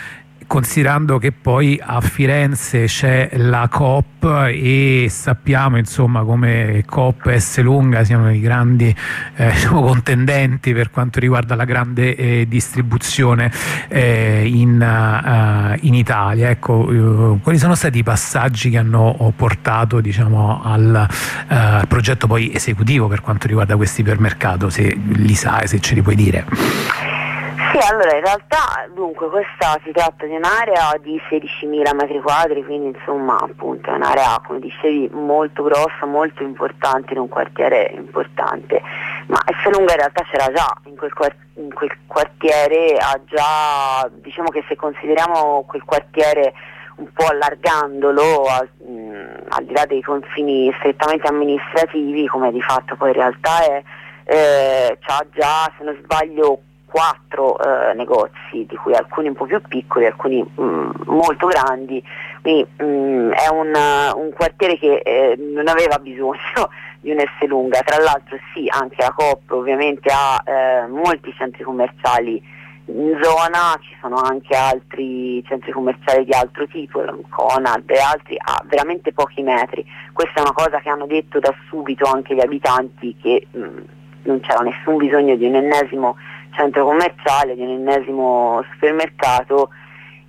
considerando 0.46 1.18
che 1.18 1.32
poi 1.32 1.80
a 1.82 2.00
Firenze 2.00 2.84
c'è 2.84 3.30
la 3.34 3.68
Coop 3.70 4.48
e 4.48 5.06
sappiamo 5.10 5.76
insomma 5.76 6.22
come 6.22 6.84
Coop 6.86 7.26
e 7.26 7.40
S 7.40 7.60
Lunga 7.60 8.04
siano 8.04 8.32
i 8.32 8.40
grandi 8.40 8.94
eh, 9.36 9.50
diciamo, 9.52 9.82
contendenti 9.82 10.72
per 10.72 10.90
quanto 10.90 11.20
riguarda 11.20 11.54
la 11.54 11.64
grande 11.64 12.14
eh, 12.14 12.46
distribuzione 12.48 13.50
eh, 13.88 14.42
in, 14.46 14.80
uh, 14.80 15.78
in, 15.86 15.94
Italia. 15.94 16.50
Ecco, 16.50 16.72
uh, 16.74 17.40
quali 17.42 17.58
sono 17.58 17.74
stati 17.74 17.98
i 17.98 18.02
passaggi 18.02 18.70
che 18.70 18.78
hanno 18.78 19.32
portato 19.34 20.00
diciamo, 20.00 20.62
al 20.62 21.08
uh, 21.48 21.86
progetto 21.86 22.26
poi 22.26 22.54
esecutivo 22.54 23.08
per 23.08 23.20
quanto 23.20 23.46
riguarda 23.46 23.76
questi 23.76 24.02
ipermercato 24.02 24.70
se 24.70 24.96
li 24.96 25.34
sai, 25.34 25.66
se 25.66 25.80
ce 25.80 25.94
li 25.94 26.02
puoi 26.02 26.14
dire 26.14 27.15
Sì, 27.78 27.86
allora 27.92 28.16
in 28.16 28.24
realtà 28.24 28.88
dunque 28.94 29.28
questa 29.28 29.78
si 29.84 29.92
tratta 29.92 30.24
di 30.24 30.34
un'area 30.34 30.96
di 30.98 31.20
16.000 31.28 31.94
metri 31.94 32.22
quadri, 32.22 32.64
quindi 32.64 32.96
insomma 32.96 33.36
appunto 33.36 33.90
è 33.90 33.92
un'area 33.92 34.40
come 34.46 34.60
dicevi 34.60 35.10
molto 35.12 35.62
grossa, 35.62 36.06
molto 36.06 36.42
importante 36.42 37.12
in 37.12 37.18
un 37.18 37.28
quartiere 37.28 37.92
importante, 37.94 38.80
ma 39.26 39.38
Esselunga 39.44 39.92
in 39.92 39.98
realtà 39.98 40.24
c'era 40.24 40.50
già 40.54 40.74
in 40.86 40.96
quel, 40.96 41.12
in 41.56 41.70
quel 41.74 41.90
quartiere, 42.06 42.96
ha 42.96 43.20
già 43.26 44.08
diciamo 44.10 44.48
che 44.48 44.64
se 44.66 44.74
consideriamo 44.74 45.64
quel 45.66 45.84
quartiere 45.84 46.54
un 46.96 47.12
po' 47.12 47.26
allargandolo 47.26 48.44
a, 48.44 48.66
mh, 48.86 48.90
mm, 48.90 49.34
al 49.48 49.64
di 49.66 49.74
là 49.74 49.84
dei 49.84 50.00
confini 50.00 50.74
strettamente 50.78 51.26
amministrativi, 51.26 52.26
come 52.26 52.50
di 52.52 52.62
fatto 52.62 52.96
poi 52.96 53.08
in 53.08 53.16
realtà 53.16 53.62
è, 53.66 53.82
eh, 54.24 54.98
c'ha 54.98 55.26
già, 55.34 55.70
se 55.76 55.84
non 55.84 55.94
sbaglio, 56.02 56.60
quattro 56.86 57.58
eh, 57.58 57.94
negozi, 57.94 58.64
di 58.66 58.76
cui 58.76 58.94
alcuni 58.94 59.28
un 59.28 59.34
po' 59.34 59.44
più 59.44 59.60
piccoli, 59.60 60.06
alcuni 60.06 60.42
mh, 60.42 60.62
mm, 60.62 60.90
molto 61.06 61.46
grandi, 61.46 62.02
quindi 62.40 62.66
mh, 62.78 62.84
mm, 62.84 63.30
è 63.32 63.48
un, 63.48 63.72
un, 64.14 64.32
quartiere 64.32 64.78
che 64.78 65.02
eh, 65.04 65.36
non 65.36 65.68
aveva 65.68 65.98
bisogno 65.98 66.38
di 67.00 67.10
un 67.10 67.18
S 67.18 67.46
lunga, 67.46 67.80
tra 67.80 68.02
l'altro 68.02 68.38
sì, 68.54 68.66
anche 68.68 68.96
la 68.98 69.12
COP 69.14 69.50
ovviamente 69.50 70.10
ha 70.12 70.42
eh, 70.44 70.86
molti 70.86 71.34
centri 71.36 71.64
commerciali 71.64 72.42
in 72.86 73.18
zona. 73.20 73.76
Ci 73.80 73.96
sono 74.00 74.16
anche 74.16 74.56
altri 74.56 75.42
centri 75.44 75.72
commerciali 75.72 76.24
di 76.24 76.32
altro 76.32 76.66
tipo, 76.66 77.02
Conad 77.28 77.90
e 77.90 77.98
altri 77.98 78.36
a 78.38 78.62
veramente 78.64 79.12
pochi 79.12 79.42
metri. 79.42 79.84
Questa 80.12 80.34
è 80.38 80.40
una 80.40 80.52
cosa 80.52 80.80
che 80.80 80.88
hanno 80.88 81.06
detto 81.06 81.38
da 81.38 81.54
subito 81.68 82.08
anche 82.08 82.34
gli 82.34 82.40
abitanti 82.40 83.16
che 83.20 83.46
mh, 83.50 83.58
mm, 83.58 83.78
non 84.22 84.40
c'era 84.40 84.60
nessun 84.60 84.96
bisogno 84.96 85.36
di 85.36 85.46
un 85.46 85.54
ennesimo 85.54 86.16
centro 86.56 86.84
commerciale, 86.84 87.54
di 87.54 87.62
un 87.62 87.70
ennesimo 87.70 88.64
supermercato 88.72 89.70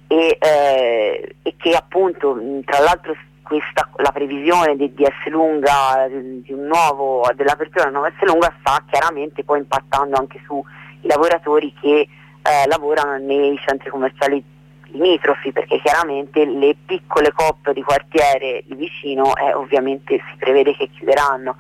e, 0.08 0.38
eh, 0.40 1.36
e 1.42 1.56
che 1.58 1.72
appunto 1.72 2.38
tra 2.66 2.80
l'altro 2.80 3.16
questa, 3.42 3.90
la 3.98 4.12
previsione 4.12 4.76
di, 4.76 4.94
di 4.94 5.06
S 5.06 5.30
lunga, 5.30 6.08
di 6.10 6.52
un 6.52 6.66
nuovo, 6.66 7.30
dell'apertura 7.34 7.84
una 7.88 8.00
nuova 8.00 8.12
S 8.18 8.24
lunga 8.26 8.54
sta 8.60 8.84
chiaramente 8.90 9.44
poi 9.44 9.60
impattando 9.60 10.18
anche 10.18 10.40
sui 10.46 10.62
lavoratori 11.02 11.74
che 11.80 12.00
eh, 12.00 12.68
lavorano 12.68 13.18
nei 13.18 13.58
centri 13.66 13.90
commerciali 13.90 14.44
limitrofi 14.90 15.52
perché 15.52 15.80
chiaramente 15.82 16.46
le 16.46 16.76
piccole 16.86 17.32
coppe 17.34 17.74
di 17.74 17.84
quartiere 17.84 18.64
vicino 18.68 19.36
eh, 19.36 19.54
ovviamente 19.54 20.16
si 20.30 20.38
prevede 20.38 20.76
che 20.76 20.90
chiuderanno 20.90 21.56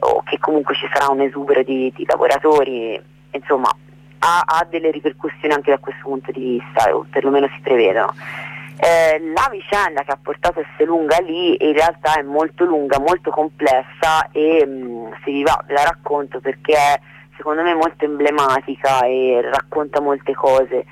o 0.00 0.22
che 0.22 0.38
comunque 0.38 0.74
ci 0.74 0.88
sarà 0.92 1.10
un 1.10 1.20
esubero 1.20 1.62
di, 1.62 1.92
di 1.94 2.04
lavoratori, 2.06 3.00
insomma 3.30 3.70
ha, 4.24 4.42
ha, 4.46 4.66
delle 4.68 4.90
ripercussioni 4.90 5.52
anche 5.52 5.70
da 5.70 5.78
questo 5.78 6.00
punto 6.02 6.32
di 6.32 6.58
vista, 6.58 6.94
o 6.94 7.06
perlomeno 7.10 7.46
si 7.54 7.60
prevedono. 7.60 8.14
Eh, 8.76 9.20
la 9.32 9.48
vicenda 9.50 10.02
che 10.02 10.10
ha 10.10 10.18
portato 10.20 10.60
Esselunga 10.60 11.18
lì 11.18 11.56
in 11.64 11.74
realtà 11.74 12.14
è 12.14 12.22
molto 12.22 12.64
lunga, 12.64 12.98
molto 12.98 13.30
complessa 13.30 14.28
e 14.32 14.66
mh, 14.66 14.70
mm, 14.70 15.12
se 15.24 15.30
vi 15.30 15.42
va 15.42 15.62
ve 15.64 15.74
la 15.74 15.84
racconto 15.84 16.40
perché 16.40 16.74
è 16.74 17.00
secondo 17.36 17.62
me 17.62 17.72
molto 17.74 18.04
emblematica 18.04 19.04
e 19.04 19.40
racconta 19.42 20.00
molte 20.00 20.32
cose. 20.34 20.84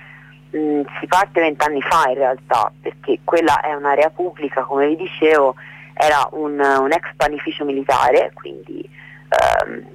Mm, 0.57 0.83
si 1.01 1.07
parte 1.07 1.41
vent'anni 1.41 1.81
fa 1.81 2.09
in 2.09 2.15
realtà, 2.15 2.71
perché 2.81 3.21
quella 3.25 3.61
è 3.61 3.75
un'area 3.75 4.11
pubblica, 4.11 4.62
come 4.62 4.87
vi 4.89 4.97
dicevo, 4.97 5.55
era 5.95 6.29
un, 6.33 6.59
un 6.61 6.93
ex 6.93 7.09
panificio 7.17 7.65
militare, 7.65 8.31
quindi 8.35 8.87
ehm, 9.29 9.87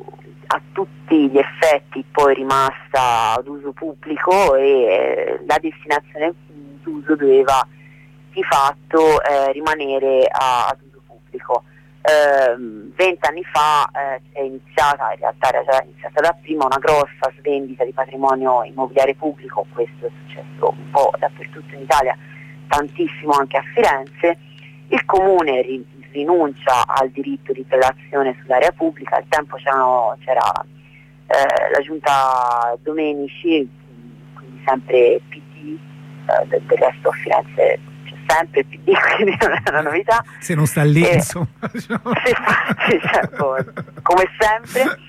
a 0.48 0.62
tutti 0.72 1.30
gli 1.30 1.38
effetti 1.38 2.04
poi 2.12 2.34
rimasta 2.36 3.36
ad 3.36 3.48
uso 3.48 3.72
pubblico 3.72 4.56
e 4.56 4.70
eh, 4.70 5.40
la 5.46 5.58
destinazione 5.60 6.34
d'uso 6.82 7.16
doveva 7.16 7.66
di 8.32 8.44
fatto 8.44 9.22
eh, 9.24 9.52
rimanere 9.52 10.28
a, 10.30 10.68
ad 10.68 10.80
uso 10.88 11.02
pubblico. 11.06 11.64
Ehm, 12.02 12.94
vent'anni 12.96 13.44
fa 13.44 13.90
eh, 13.92 14.22
è 14.32 14.42
iniziata, 14.42 15.12
in 15.12 15.20
realtà 15.20 15.50
era 15.50 15.64
già 15.66 15.84
iniziata 15.84 16.22
da 16.22 16.38
prima, 16.42 16.66
una 16.66 16.78
grossa 16.78 17.32
svendita 17.40 17.84
di 17.84 17.92
patrimonio 17.92 18.64
immobiliare 18.64 19.16
pubblico, 19.16 19.66
questo 19.74 20.06
è 20.06 20.10
successo 20.22 20.70
un 20.70 20.90
po' 20.92 21.12
dappertutto 21.20 21.76
in 21.76 21.82
Italia, 21.82 22.16
tantissimo 22.68 23.34
anche 23.34 23.58
a 23.58 23.64
Firenze, 23.74 24.38
il 24.90 25.04
comune 25.06 25.60
rinuncia 26.18 26.86
al 26.86 27.10
diritto 27.10 27.54
di 27.54 27.64
prelazione 27.64 28.36
sull'area 28.42 28.72
pubblica, 28.72 29.18
al 29.18 29.26
tempo 29.30 29.56
c'era 29.58 30.66
eh, 31.28 31.72
la 31.72 31.80
giunta 31.84 32.76
Domenici, 32.82 33.70
quindi 34.34 34.64
sempre 34.66 35.22
PD, 35.30 35.78
eh, 36.26 36.48
del, 36.48 36.62
del 36.62 36.78
resto 36.78 37.10
a 37.10 37.12
Firenze 37.14 37.80
sempre 38.28 38.60
il 38.60 38.68
PD, 38.68 38.92
quindi 39.16 39.38
non 39.40 39.52
è 39.54 39.70
una 39.70 39.82
novità. 39.82 40.24
Se 40.40 40.54
non 40.54 40.66
sta 40.66 40.84
lì, 40.84 41.04
e, 41.04 41.14
insomma. 41.16 41.48
Diciamo. 41.72 42.12
Sì, 42.88 43.00
sì, 43.00 43.00
certo, 43.02 43.56
come 44.02 44.30
sempre. 44.38 45.00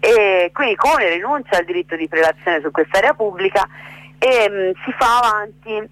E 0.00 0.50
quindi 0.52 0.76
Comune 0.76 1.10
rinuncia 1.10 1.58
al 1.58 1.64
diritto 1.64 1.94
di 1.94 2.08
prelazione 2.08 2.60
su 2.62 2.70
quest'area 2.70 3.12
pubblica 3.12 3.66
e 4.18 4.48
mh, 4.48 4.54
mm, 4.54 4.70
si 4.84 4.92
fa 4.98 5.18
avanti 5.18 5.88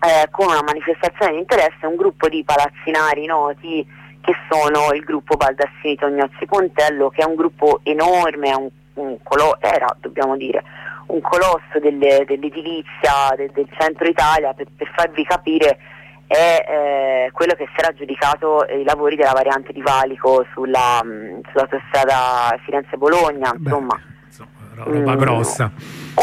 eh, 0.00 0.28
con 0.30 0.46
una 0.46 0.62
manifestazione 0.62 1.32
di 1.32 1.38
interesse 1.38 1.86
un 1.86 1.96
gruppo 1.96 2.28
di 2.28 2.44
palazzinari 2.44 3.26
noti 3.26 3.86
che 4.20 4.32
sono 4.50 4.92
il 4.92 5.02
gruppo 5.02 5.36
Baldassini 5.36 5.96
Tognozzi 5.96 6.46
Pontello 6.46 7.08
che 7.10 7.22
è 7.22 7.24
un 7.24 7.34
gruppo 7.34 7.80
enorme, 7.82 8.54
un, 8.54 8.68
un 8.94 9.16
colo- 9.22 9.58
era 9.60 9.94
dobbiamo 10.00 10.36
dire 10.36 10.62
un 11.06 11.20
colosso 11.20 11.78
delle, 11.80 12.24
dell'edilizia 12.26 13.34
del, 13.36 13.50
del, 13.52 13.68
centro 13.78 14.06
Italia 14.06 14.52
per, 14.52 14.66
per 14.76 14.90
farvi 14.94 15.24
capire 15.24 15.78
è 16.26 16.64
eh, 16.68 17.30
quello 17.32 17.54
che 17.54 17.66
si 17.72 17.78
era 17.78 17.88
aggiudicato 17.88 18.66
i 18.68 18.84
lavori 18.84 19.16
della 19.16 19.32
variante 19.32 19.72
di 19.72 19.80
Valico 19.80 20.44
sulla, 20.52 21.02
mh, 21.02 21.40
sull'autostrada 21.50 22.54
Firenze-Bologna, 22.64 23.54
insomma. 23.56 23.98
insomma 24.26 24.58
roba 24.84 25.12
mh, 25.12 25.18
grossa. 25.18 25.70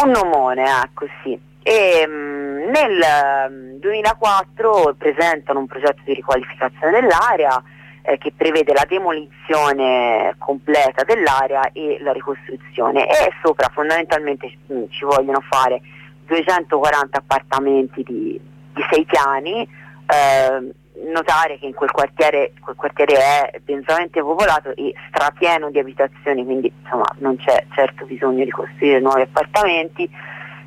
Un 0.04 0.10
nomone, 0.12 0.64
ecco 0.84 1.08
sì. 1.24 1.40
E, 1.64 2.08
mh, 2.08 2.55
nel 2.66 3.80
2004 3.80 4.96
presentano 4.98 5.60
un 5.60 5.68
progetto 5.68 6.02
di 6.04 6.14
riqualificazione 6.14 7.00
dell'area 7.00 7.64
eh, 8.02 8.18
che 8.18 8.34
prevede 8.36 8.74
la 8.74 8.86
demolizione 8.88 10.36
completa 10.38 11.04
dell'area 11.04 11.72
e 11.72 11.98
la 12.02 12.12
ricostruzione 12.12 13.08
e 13.08 13.32
sopra 13.44 13.70
fondamentalmente 13.74 14.58
ci 14.90 15.06
vogliono 15.06 15.42
fare 15.50 15.82
240 16.26 17.18
appartamenti 17.18 18.04
di, 18.04 18.40
di 18.74 18.86
sei 18.92 19.06
piani 19.06 19.68
eh, 20.08 20.74
notare 21.12 21.58
che 21.60 21.66
in 21.66 21.74
quel 21.74 21.92
quartiere, 21.92 22.54
quel 22.62 22.76
quartiere 22.76 23.16
è 23.16 23.60
densamente 23.64 24.22
popolato 24.22 24.74
e 24.76 24.94
strapieno 25.10 25.70
di 25.70 25.80
abitazioni, 25.80 26.46
quindi 26.46 26.72
insomma 26.84 27.08
non 27.18 27.36
c'è 27.38 27.66
certo 27.74 28.06
bisogno 28.06 28.44
di 28.44 28.52
costruire 28.52 29.00
nuovi 29.00 29.22
appartamenti. 29.22 30.10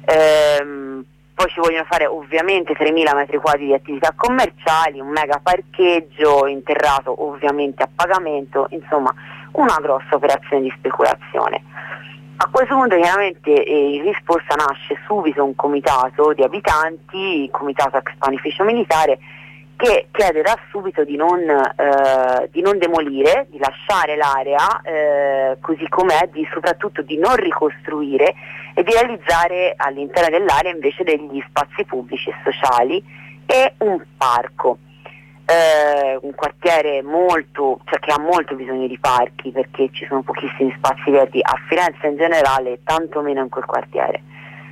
Ehm, 0.05 1.05
poi 1.39 1.49
ci 1.51 1.61
vogliono 1.61 1.87
fare 1.89 2.05
ovviamente 2.05 2.73
3.000 2.73 3.15
metri 3.15 3.39
quadri 3.39 3.67
di 3.67 3.73
attività 3.73 4.13
commerciali, 4.17 4.99
un 4.99 5.07
mega 5.07 5.39
parcheggio 5.41 6.49
interrato 6.49 7.15
ovviamente 7.25 7.85
a 7.85 7.89
pagamento, 7.95 8.67
insomma 8.71 9.15
una 9.53 9.77
grossa 9.81 10.17
operazione 10.17 10.63
di 10.63 10.75
speculazione. 10.77 11.63
A 12.39 12.49
questo 12.51 12.75
punto 12.75 12.97
chiaramente 12.97 13.53
eh, 13.53 13.95
in 13.95 14.03
risposta 14.03 14.57
nasce 14.57 14.99
subito 15.07 15.45
un 15.45 15.55
comitato 15.55 16.33
di 16.33 16.43
abitanti, 16.43 17.45
il 17.45 17.51
comitato 17.53 17.99
ex 17.99 18.17
panificio 18.19 18.65
militare, 18.65 19.21
che 19.77 20.09
chiede 20.11 20.43
da 20.43 20.59
subito 20.71 21.05
di 21.05 21.15
non, 21.15 21.39
eh, 21.39 22.49
di 22.51 22.63
non 22.63 22.79
demolire, 22.79 23.47
di 23.49 23.59
lasciare 23.59 24.17
l'area 24.17 24.81
eh, 24.83 25.59
così 25.61 25.89
com'è, 25.89 26.29
di, 26.33 26.45
soprattutto 26.53 27.03
di 27.03 27.17
non 27.17 27.37
ricostruire 27.37 28.35
e 28.79 28.85
di 28.85 28.93
realizzare 28.93 29.75
all'interno 29.77 30.39
dell'area 30.39 30.71
invece 30.71 31.03
degli 31.03 31.43
spazi 31.49 31.85
pubblici 31.85 32.31
e 32.31 32.35
sociali 32.45 33.03
e 33.45 33.75
un 33.79 34.01
parco 34.17 34.79
eh, 35.47 36.19
un 36.21 36.33
quartiere 36.35 37.03
molto, 37.03 37.81
cioè 37.87 37.99
che 37.99 38.13
ha 38.13 38.21
molto 38.21 38.55
bisogno 38.55 38.87
di 38.87 38.99
parchi 38.99 39.51
perché 39.51 39.89
ci 39.93 40.07
sono 40.07 40.23
pochissimi 40.23 40.73
spazi 40.77 41.11
verdi 41.11 41.41
a 41.43 41.55
Firenze 41.67 42.07
in 42.07 42.17
generale 42.17 42.73
e 42.73 42.81
tanto 42.85 43.21
meno 43.21 43.41
in 43.41 43.49
quel 43.49 43.65
quartiere. 43.65 44.23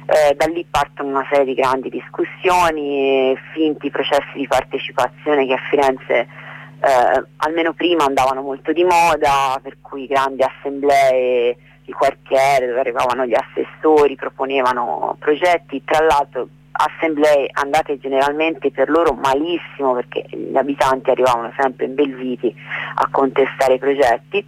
Eh, 0.06 0.34
da 0.34 0.46
lì 0.46 0.64
partono 0.70 1.08
una 1.08 1.26
serie 1.28 1.46
di 1.46 1.54
grandi 1.54 1.88
discussioni 1.88 3.36
finti 3.54 3.90
processi 3.90 4.36
di 4.36 4.46
partecipazione 4.46 5.46
che 5.46 5.54
a 5.54 5.62
Firenze 5.68 6.14
eh, 6.14 7.24
almeno 7.38 7.72
prima 7.72 8.04
andavano 8.04 8.42
molto 8.42 8.72
di 8.72 8.84
moda, 8.84 9.58
per 9.60 9.78
cui 9.80 10.06
grandi 10.06 10.44
assemblee 10.44 11.56
di 11.86 11.92
quartiere 11.92 12.66
dove 12.66 12.80
arrivavano 12.80 13.24
gli 13.24 13.34
assessori, 13.34 14.16
proponevano 14.16 15.16
progetti, 15.18 15.82
tra 15.84 16.04
l'altro 16.04 16.48
assemblee 16.72 17.48
andate 17.52 17.98
generalmente 17.98 18.70
per 18.70 18.90
loro 18.90 19.14
malissimo 19.14 19.94
perché 19.94 20.26
gli 20.28 20.56
abitanti 20.56 21.08
arrivavano 21.08 21.50
sempre 21.56 21.86
imbelviti 21.86 22.54
a 22.96 23.08
contestare 23.10 23.74
i 23.74 23.78
progetti. 23.78 24.44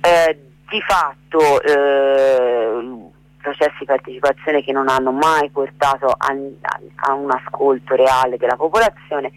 Eh, 0.00 0.42
di 0.68 0.80
fatto 0.82 1.62
eh, 1.62 3.08
processi 3.40 3.78
di 3.80 3.86
partecipazione 3.86 4.62
che 4.62 4.72
non 4.72 4.88
hanno 4.88 5.10
mai 5.10 5.48
portato 5.50 6.06
a, 6.06 6.26
a, 6.28 6.80
a 7.08 7.14
un 7.14 7.30
ascolto 7.30 7.96
reale 7.96 8.36
della 8.36 8.56
popolazione. 8.56 9.32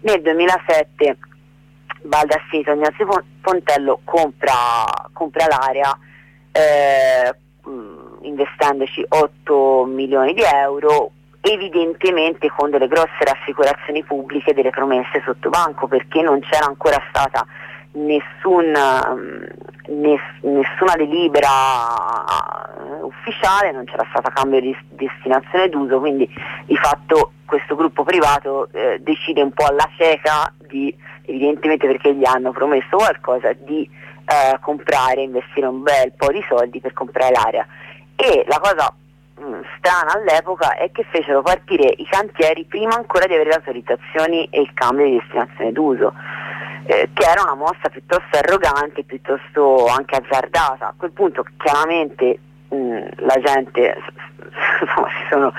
Nel 0.00 0.22
2007 0.22 1.18
Baldassito 2.02 2.72
Ignazio 2.72 3.06
Pontello 3.42 4.00
compra, 4.04 4.54
compra 5.12 5.46
l'area 5.46 5.96
eh, 6.52 7.34
investendoci 8.22 9.04
8 9.08 9.84
milioni 9.86 10.34
di 10.34 10.42
euro 10.42 11.12
evidentemente 11.42 12.50
con 12.50 12.70
delle 12.70 12.86
grosse 12.86 13.24
rassicurazioni 13.24 14.04
pubbliche 14.04 14.52
delle 14.52 14.70
promesse 14.70 15.22
sotto 15.24 15.48
banco 15.48 15.86
perché 15.86 16.20
non 16.20 16.40
c'era 16.40 16.66
ancora 16.66 17.02
stata 17.08 17.46
nessun, 17.92 18.72
ness, 19.86 20.20
nessuna 20.42 20.94
delibera 20.96 21.48
eh, 21.48 23.02
ufficiale, 23.02 23.72
non 23.72 23.84
c'era 23.84 24.06
stata 24.10 24.30
cambio 24.30 24.60
di 24.60 24.76
destinazione 24.90 25.68
d'uso, 25.68 25.98
quindi 25.98 26.28
di 26.66 26.76
fatto 26.76 27.32
questo 27.46 27.74
gruppo 27.74 28.04
privato 28.04 28.68
eh, 28.72 29.00
decide 29.00 29.42
un 29.42 29.50
po' 29.50 29.64
alla 29.64 29.88
cieca 29.96 30.52
di, 30.68 30.94
evidentemente 31.24 31.86
perché 31.86 32.14
gli 32.14 32.24
hanno 32.24 32.52
promesso 32.52 32.96
qualcosa, 32.96 33.52
di 33.54 33.88
eh, 34.30 34.58
comprare, 34.60 35.22
investire 35.22 35.66
un 35.66 35.82
bel 35.82 36.12
po' 36.16 36.30
di 36.30 36.44
soldi 36.48 36.80
per 36.80 36.92
comprare 36.92 37.32
l'area. 37.32 37.66
E 38.14 38.44
la 38.46 38.60
cosa 38.60 38.94
mh, 39.38 39.42
mm, 39.42 39.60
strana 39.78 40.12
all'epoca 40.12 40.76
è 40.76 40.90
che 40.92 41.04
fecero 41.10 41.42
partire 41.42 41.92
i 41.96 42.06
cantieri 42.06 42.64
prima 42.64 42.94
ancora 42.94 43.26
di 43.26 43.34
avere 43.34 43.50
le 43.50 43.56
autorizzazioni 43.56 44.46
e 44.50 44.60
il 44.60 44.70
cambio 44.74 45.06
di 45.06 45.18
destinazione 45.18 45.72
d'uso 45.72 46.12
eh, 46.84 47.08
che 47.12 47.24
era 47.24 47.42
una 47.42 47.54
mossa 47.54 47.88
piuttosto 47.90 48.36
arrogante, 48.36 49.04
piuttosto 49.04 49.86
anche 49.86 50.16
azzardata. 50.16 50.88
A 50.88 50.94
quel 50.96 51.12
punto 51.12 51.44
chiaramente 51.56 52.38
mh, 52.68 52.76
mm, 52.76 53.06
la 53.16 53.40
gente 53.42 53.96
insomma, 54.80 55.08
si 55.18 55.26
sono 55.30 55.52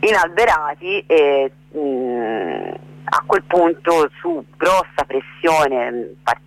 inalberati 0.00 1.04
e 1.06 1.52
mh, 1.70 1.78
mm, 1.78 2.70
a 3.04 3.22
quel 3.24 3.42
punto 3.44 4.10
su 4.18 4.44
grossa 4.56 5.04
pressione, 5.06 6.14
par- 6.22 6.40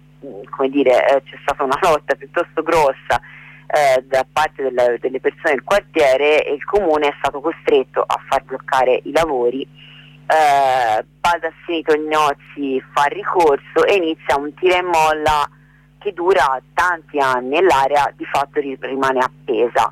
come 0.50 0.70
dire, 0.70 1.08
eh, 1.08 1.24
c'è 1.24 1.38
stata 1.42 1.64
una 1.64 1.78
lotta 1.82 2.16
piuttosto 2.16 2.62
grossa 2.62 3.20
eh, 3.68 4.04
da 4.04 4.26
parte 4.32 4.64
della, 4.64 4.98
delle 4.98 5.20
persone 5.20 5.54
del 5.54 5.64
quartiere 5.64 6.44
e 6.46 6.54
il 6.54 6.64
comune 6.64 7.08
è 7.08 7.16
stato 7.20 7.40
costretto 7.42 8.02
a 8.02 8.20
far 8.28 8.44
bloccare 8.44 9.02
i 9.04 9.12
lavori 9.12 9.68
eh, 10.30 11.04
Baldassini 11.20 11.82
Tognozzi 11.82 12.80
fa 12.94 13.06
ricorso 13.06 13.84
e 13.86 13.96
inizia 13.96 14.38
un 14.38 14.54
tira 14.54 14.78
e 14.78 14.84
molla 14.84 15.50
che 15.98 16.14
dura 16.14 16.62
tanti 16.76 17.18
anni 17.18 17.58
e 17.58 17.62
l'area 17.64 18.14
di 18.16 18.26
fatto 18.26 18.60
rimane 18.60 19.20
appesa. 19.20 19.92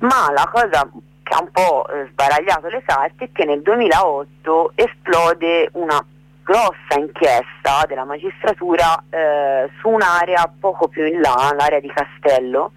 Ma 0.00 0.30
la 0.30 0.46
cosa 0.52 0.86
che 1.22 1.34
ha 1.34 1.40
un 1.40 1.50
po' 1.50 1.88
eh, 1.88 2.06
sbaragliato 2.10 2.68
le 2.68 2.82
carte 2.84 3.24
è 3.24 3.28
che 3.32 3.46
nel 3.46 3.62
2008 3.62 4.72
esplode 4.74 5.70
una 5.72 6.04
grossa 6.46 6.96
inchiesta 6.96 7.84
della 7.88 8.04
magistratura 8.04 9.02
eh, 9.10 9.68
su 9.80 9.88
un'area 9.88 10.48
poco 10.60 10.86
più 10.86 11.04
in 11.04 11.20
là, 11.20 11.52
l'area 11.56 11.80
di 11.80 11.92
Castello, 11.92 12.70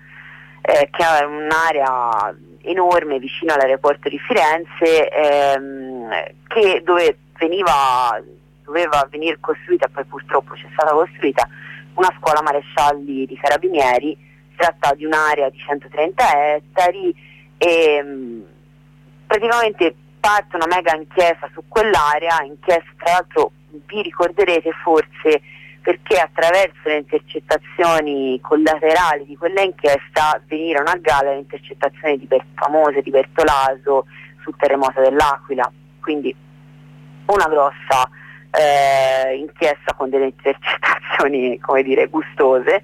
eh, 0.62 0.90
che 0.90 1.04
è 1.04 1.24
un'area 1.24 2.36
enorme 2.64 3.20
vicino 3.20 3.54
all'aeroporto 3.54 4.10
di 4.10 4.18
Firenze 4.18 5.08
ehm, 5.10 6.10
che 6.48 6.82
dove 6.84 7.20
veniva, 7.38 8.20
doveva 8.64 9.08
venire 9.08 9.38
costruita, 9.40 9.88
poi 9.88 10.04
purtroppo 10.06 10.56
c'è 10.56 10.68
stata 10.74 10.92
costruita, 10.92 11.48
una 11.94 12.12
scuola 12.18 12.42
marescialli 12.42 13.28
di 13.28 13.38
carabinieri, 13.38 14.18
si 14.50 14.56
tratta 14.56 14.96
di 14.96 15.06
un'area 15.06 15.48
di 15.52 15.60
130 15.60 16.56
ettari 16.56 17.14
e 17.56 17.96
ehm, 18.00 18.44
praticamente 19.28 19.94
parte 20.20 20.56
una 20.56 20.66
mega 20.68 20.96
inchiesta 20.96 21.48
su 21.54 21.64
quell'area, 21.68 22.42
inchiesta 22.42 22.90
tra 22.98 23.12
l'altro 23.14 23.52
vi 23.88 24.02
ricorderete 24.02 24.72
forse 24.84 25.42
perché 25.82 26.20
attraverso 26.20 26.82
le 26.84 26.98
intercettazioni 26.98 28.40
collaterali 28.42 29.26
di 29.26 29.36
quella 29.38 29.62
inchiesta 29.62 30.40
venirono 30.46 30.90
a 30.90 30.98
galla 30.98 31.32
le 31.32 31.40
intercettazioni 31.40 32.18
di 32.18 32.26
Ber- 32.26 32.46
famose 32.54 33.02
di 33.02 33.10
Bertolaso 33.10 34.06
sul 34.42 34.56
terremoto 34.58 35.02
dell'Aquila, 35.02 35.72
quindi 36.02 36.36
una 37.26 37.48
grossa 37.48 38.10
eh, 38.52 39.36
inchiesta 39.36 39.94
con 39.96 40.10
delle 40.10 40.26
intercettazioni 40.26 41.58
come 41.60 41.84
dire 41.84 42.08
gustose. 42.08 42.84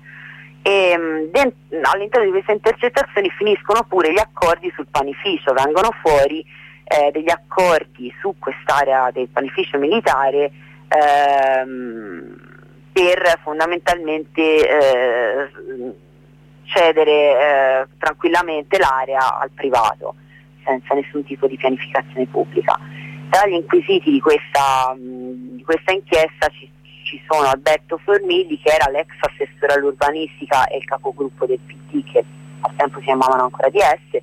E 0.62 0.95
mm, 0.97 1.81
all'interno 1.93 2.25
di 2.25 2.31
queste 2.31 2.53
intercettazioni 2.53 3.29
finiscono 3.38 3.83
pure 3.83 4.12
gli 4.12 4.19
accordi 4.19 4.71
sul 4.73 4.88
panificio, 4.89 5.53
vengono 5.53 5.89
fuori 6.01 6.43
eh, 6.86 7.12
degli 7.12 7.29
accordi 7.29 8.12
su 8.19 8.33
quest'area 8.39 9.12
del 9.12 9.27
panificio 9.27 9.77
militare 9.77 10.51
ehm, 10.88 12.36
per 12.91 13.39
fondamentalmente 13.43 14.41
eh, 14.41 15.50
cedere 16.63 17.12
eh, 17.12 17.88
tranquillamente 17.98 18.78
l'area 18.78 19.39
al 19.39 19.50
privato 19.52 20.15
senza 20.63 20.95
nessun 20.95 21.24
tipo 21.24 21.48
di 21.48 21.58
pianificazione 21.58 22.26
pubblica. 22.26 22.78
Tra 23.30 23.48
gli 23.48 23.54
inquisiti 23.54 24.12
di 24.12 24.19
questa, 24.19 24.93
mh, 24.95 25.56
di 25.58 25.63
questa 25.63 25.91
inchiesta 25.91 26.48
ci, 26.50 26.69
ci, 27.04 27.21
sono 27.30 27.48
Alberto 27.48 27.98
Formigli 27.98 28.60
che 28.62 28.71
era 28.74 28.89
l'ex 28.91 29.10
assessore 29.19 29.74
all'urbanistica 29.74 30.65
e 30.67 30.78
il 30.78 30.86
capogruppo 30.86 31.45
del 31.45 31.60
PD 31.60 32.04
che 32.12 32.24
al 32.62 32.76
tempo 32.76 33.00
si 33.00 33.06
chiamavano 33.06 33.43
ancora 33.43 33.69
DS, 33.69 34.21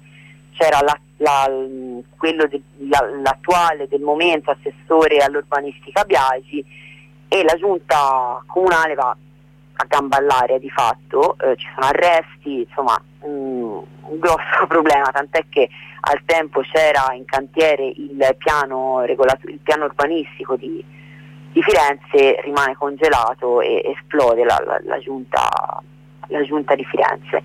c'era 0.53 0.81
la, 0.83 0.99
la, 1.19 1.51
quello 2.17 2.47
de, 2.47 2.61
la, 2.89 3.09
l'attuale 3.23 3.89
del 3.89 4.01
momento 4.01 4.51
assessore 4.51 5.19
all'urbanistica 5.19 6.05
Biagi 6.05 6.65
e 7.29 7.43
la 7.45 7.55
giunta 7.55 8.43
comunale 8.47 8.95
va 8.95 9.17
a 9.75 9.85
gamba 9.87 10.19
all'aria 10.19 10.59
di 10.59 10.71
fatto, 10.71 11.37
eh, 11.39 11.57
ci 11.57 11.67
sono 11.75 11.87
arresti, 11.87 12.61
insomma 12.69 13.03
mm, 13.27 13.79
un 14.13 14.19
grosso 14.19 14.67
problema, 14.69 15.09
tant'è 15.11 15.45
che 15.49 15.69
al 16.01 16.21
tempo 16.25 16.61
c'era 16.61 17.13
in 17.15 17.25
cantiere 17.25 17.87
il 17.87 18.35
piano, 18.39 19.01
regolato- 19.05 19.49
il 19.49 19.61
piano 19.63 19.85
urbanistico 19.85 20.57
di, 20.57 20.85
di, 21.53 21.63
Firenze, 21.63 22.41
rimane 22.43 22.77
congelato 22.77 23.61
e 23.61 23.95
esplode 23.97 24.45
la, 24.45 24.61
la, 24.65 24.81
la, 24.85 24.99
giunta, 24.99 25.83
la 26.27 26.43
giunta 26.43 26.75
di 26.75 26.85
Firenze. 26.85 27.43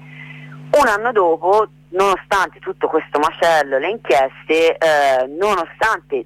Un 0.71 0.87
anno 0.87 1.11
dopo, 1.11 1.67
nonostante 1.89 2.59
tutto 2.59 2.87
questo 2.87 3.19
macello, 3.19 3.77
le 3.77 3.89
inchieste, 3.89 4.77
eh, 4.77 5.27
nonostante 5.27 6.25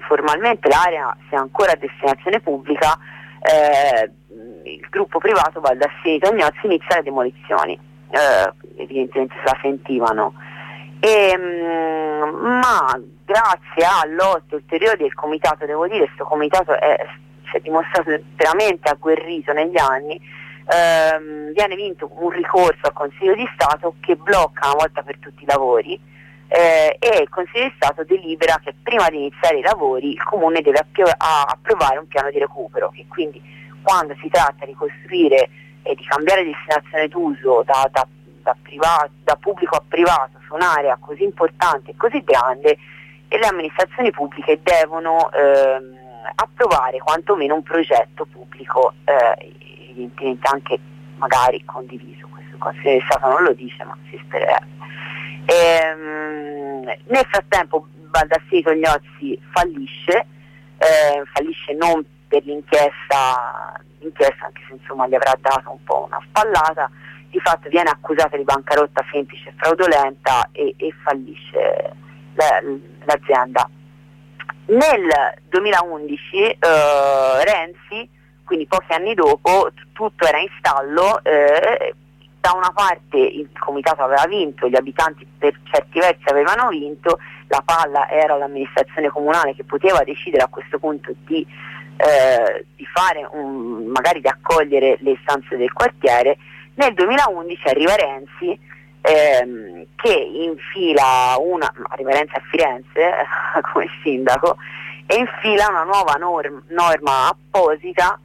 formalmente 0.00 0.68
l'area 0.68 1.16
sia 1.28 1.40
ancora 1.40 1.72
a 1.72 1.76
destinazione 1.76 2.40
pubblica, 2.40 2.98
eh, 3.40 4.10
il 4.64 4.86
gruppo 4.90 5.18
privato 5.18 5.60
Baldassini 5.60 6.18
Tognozzi 6.18 6.66
inizia 6.66 6.96
le 6.96 7.02
demolizioni, 7.02 7.78
eh, 8.10 8.52
evidentemente 8.76 9.34
se 9.38 9.44
la 9.44 9.58
sentivano. 9.62 10.34
E, 11.00 11.36
mh, 11.36 12.26
mm, 12.26 12.58
ma 12.58 13.00
grazie 13.24 13.84
all'otto 14.02 14.56
ulteriore 14.56 14.96
del 14.96 15.14
comitato, 15.14 15.64
devo 15.64 15.86
dire, 15.86 16.06
questo 16.06 16.24
comitato 16.24 16.72
è, 16.78 17.06
si 17.50 17.56
è 17.56 17.60
dimostrato 17.60 18.10
veramente 18.34 18.88
agguerrito 18.90 19.52
negli 19.52 19.78
anni, 19.78 20.20
ehm, 20.68 21.52
viene 21.52 21.74
vinto 21.76 22.10
un 22.14 22.30
ricorso 22.30 22.80
al 22.82 22.92
Consiglio 22.92 23.34
di 23.34 23.48
Stato 23.54 23.94
che 24.00 24.16
blocca 24.16 24.66
una 24.66 24.76
volta 24.76 25.02
per 25.02 25.18
tutti 25.18 25.42
i 25.42 25.46
lavori 25.46 25.98
eh, 26.48 26.96
e 26.98 27.18
il 27.20 27.28
Consiglio 27.28 27.64
di 27.64 27.74
Stato 27.76 28.04
delibera 28.04 28.60
che 28.62 28.74
prima 28.82 29.08
di 29.08 29.16
iniziare 29.16 29.58
i 29.58 29.62
lavori 29.62 30.12
il 30.12 30.22
Comune 30.22 30.60
deve 30.60 30.78
appio- 30.78 31.10
approvare 31.16 31.98
un 31.98 32.06
piano 32.06 32.30
di 32.30 32.38
recupero 32.38 32.92
e 32.94 33.06
quindi 33.08 33.40
quando 33.82 34.14
si 34.20 34.28
tratta 34.28 34.64
di 34.64 34.74
costruire 34.74 35.48
e 35.82 35.94
di 35.94 36.04
cambiare 36.04 36.44
destinazione 36.44 37.08
d'uso 37.08 37.62
da, 37.64 37.88
da, 37.90 38.06
da, 38.42 38.56
privato, 38.60 39.10
da 39.24 39.36
pubblico 39.36 39.76
a 39.76 39.82
privato 39.86 40.38
su 40.46 40.54
un'area 40.54 40.98
così 41.00 41.24
importante 41.24 41.92
e 41.92 41.96
così 41.96 42.22
grande 42.22 42.76
le 43.28 43.46
amministrazioni 43.46 44.10
pubbliche 44.10 44.60
devono 44.62 45.30
ehm, 45.32 45.96
approvare 46.34 46.98
quantomeno 46.98 47.54
un 47.54 47.62
progetto 47.62 48.26
pubblico 48.30 48.94
eh, 49.04 49.67
evidentemente 49.98 50.48
anche 50.48 50.78
magari 51.16 51.62
condiviso, 51.64 52.28
questo 52.28 52.56
Consiglio 52.58 52.92
di 52.92 53.04
Stato 53.08 53.28
non 53.28 53.42
lo 53.42 53.52
dice 53.52 53.84
ma 53.84 53.96
si 54.08 54.20
spererebbe. 54.22 54.76
Ehm, 55.46 56.84
nel 56.84 57.26
frattempo 57.28 57.88
Baldassini 58.10 58.62
Tognozzi 58.62 59.40
fallisce, 59.52 60.26
eh, 60.78 61.22
fallisce 61.32 61.72
non 61.74 62.04
per 62.28 62.44
l'inchiesta, 62.44 63.80
l'inchiesta 63.98 64.46
anche 64.46 64.62
se 64.68 64.74
insomma 64.74 65.08
gli 65.08 65.14
avrà 65.14 65.36
dato 65.40 65.70
un 65.70 65.82
po' 65.84 66.04
una 66.06 66.20
spallata, 66.28 66.90
di 67.30 67.40
fatto 67.40 67.68
viene 67.68 67.90
accusata 67.90 68.36
di 68.36 68.44
bancarotta 68.44 69.04
semplice 69.10 69.50
e 69.50 69.52
fraudolenta 69.56 70.48
e, 70.52 70.74
e 70.76 70.94
fallisce 71.02 71.94
la, 72.34 72.62
l'azienda. 73.04 73.68
Nel 74.66 75.38
2011 75.48 76.36
eh, 76.36 76.58
Renzi, 77.44 78.08
quindi 78.48 78.66
pochi 78.66 78.94
anni 78.94 79.12
dopo, 79.12 79.70
tutto 79.92 80.26
era 80.26 80.38
in 80.38 80.48
stallo, 80.58 81.22
eh, 81.22 81.94
da 82.40 82.52
una 82.54 82.72
parte 82.74 83.18
il 83.18 83.46
comitato 83.58 84.02
aveva 84.02 84.24
vinto, 84.26 84.68
gli 84.68 84.74
abitanti 84.74 85.26
per 85.36 85.54
certi 85.70 85.98
versi 85.98 86.22
avevano 86.24 86.68
vinto, 86.68 87.18
la 87.48 87.62
palla 87.62 88.08
era 88.08 88.36
l'amministrazione 88.36 89.10
comunale 89.10 89.54
che 89.54 89.64
poteva 89.64 90.02
decidere 90.02 90.44
a 90.44 90.48
questo 90.48 90.78
punto 90.78 91.12
di, 91.26 91.46
eh, 91.96 92.64
di 92.74 92.86
fare 92.86 93.28
un, 93.32 93.84
magari 93.88 94.22
di 94.22 94.28
accogliere 94.28 94.96
le 95.00 95.10
istanze 95.10 95.58
del 95.58 95.72
quartiere. 95.74 96.38
Nel 96.76 96.94
2011 96.94 97.68
arriva 97.68 97.96
Renzi 97.96 98.58
ehm, 99.02 99.84
che 99.94 100.14
infila 100.14 101.36
una, 101.38 101.70
arriva 101.88 102.12
Renzi 102.12 102.34
a 102.34 102.42
Firenze 102.48 103.12
come 103.72 103.88
sindaco, 104.02 104.56
e 105.04 105.16
infila 105.16 105.68
una 105.68 105.84
nuova 105.84 106.14
norm, 106.14 106.62
norma 106.68 107.28
apposita 107.28 108.18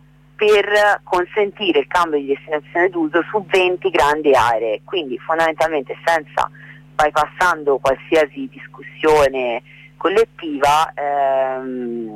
per 0.46 1.00
consentire 1.06 1.80
il 1.80 1.88
cambio 1.88 2.20
di 2.20 2.26
destinazione 2.26 2.90
d'uso 2.90 3.24
su 3.30 3.46
20 3.48 3.90
grandi 3.90 4.34
aree, 4.36 4.82
quindi 4.84 5.18
fondamentalmente 5.18 5.96
senza 6.04 6.50
bypassando 6.96 7.78
qualsiasi 7.78 8.50
discussione 8.52 9.64
collettiva 9.96 10.92
ehm, 10.94 12.12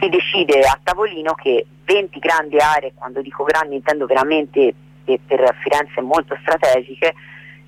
si 0.00 0.08
decide 0.08 0.58
a 0.62 0.76
tavolino 0.82 1.34
che 1.34 1.64
20 1.84 2.18
grandi 2.18 2.58
aree, 2.58 2.94
quando 2.96 3.22
dico 3.22 3.44
grandi 3.44 3.76
intendo 3.76 4.06
veramente 4.06 4.74
per 5.04 5.56
Firenze 5.62 6.00
molto 6.00 6.36
strategiche, 6.40 7.14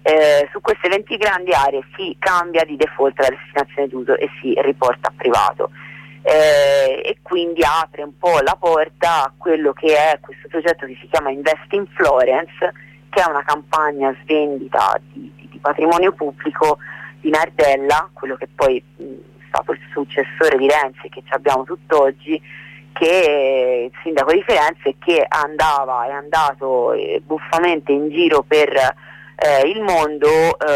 eh, 0.03 0.49
su 0.51 0.61
queste 0.61 0.89
20 0.89 1.17
grandi 1.19 1.53
aree 1.53 1.85
si 1.97 2.17
cambia 2.19 2.65
di 2.65 2.77
default 2.77 3.17
la 3.21 3.29
destinazione 3.29 3.87
d'uso 3.87 4.17
e 4.17 4.29
si 4.41 4.55
riporta 4.61 5.09
a 5.09 5.13
privato 5.17 5.71
eh, 6.29 7.03
e 7.05 7.19
quindi 7.23 7.63
apre 7.63 8.03
un 8.03 8.19
po' 8.19 8.41
la 8.41 8.57
porta 8.59 9.23
a 9.23 9.33
quello 9.37 9.73
che 9.73 9.97
è 9.97 10.19
questo 10.19 10.49
progetto 10.49 10.85
che 10.85 10.99
si 11.01 11.07
chiama 11.07 11.31
Invest 11.31 11.73
in 11.73 11.87
Florence, 11.95 12.73
che 13.11 13.23
è 13.23 13.29
una 13.29 13.45
campagna 13.45 14.13
svendita 14.23 15.01
di, 15.13 15.33
di, 15.37 15.49
di 15.49 15.59
patrimonio 15.59 16.11
pubblico 16.11 16.79
di 17.21 17.31
Nardella, 17.31 18.11
quello 18.13 18.35
che 18.35 18.49
poi 18.53 18.83
mh, 18.97 19.05
è 19.05 19.45
stato 19.47 19.71
il 19.71 19.79
successore 19.93 20.59
di 20.59 20.69
Renzi 20.69 21.09
che 21.09 21.23
abbiamo 21.29 21.63
tutt'oggi, 21.63 22.43
che 22.93 23.91
il 23.93 23.99
sindaco 24.03 24.33
di 24.33 24.43
Firenze 24.45 24.97
che 24.99 25.25
andava, 25.29 26.07
è 26.07 26.11
andato 26.11 26.93
eh, 26.93 27.23
buffamente 27.25 27.93
in 27.93 28.11
giro 28.11 28.43
per 28.43 28.75
eh, 28.75 29.69
il 29.69 29.81
mondo 29.81 30.59
eh, 30.59 30.67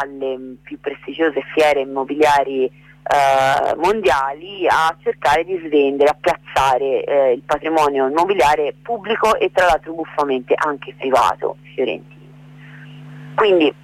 alle 0.00 0.56
più 0.62 0.80
prestigiose 0.80 1.42
fiere 1.52 1.80
immobiliari 1.80 2.70
eh, 3.04 3.74
mondiali 3.76 4.66
a 4.66 4.96
cercare 5.02 5.44
di 5.44 5.60
svendere, 5.66 6.10
a 6.10 6.16
piazzare 6.18 7.04
eh, 7.04 7.32
il 7.32 7.42
patrimonio 7.44 8.08
immobiliare 8.08 8.74
pubblico 8.80 9.38
e 9.38 9.50
tra 9.52 9.66
l'altro 9.66 9.92
buffamente 9.92 10.54
anche 10.56 10.94
privato 10.96 11.56
fiorentino. 11.74 12.32
Quindi 13.34 13.74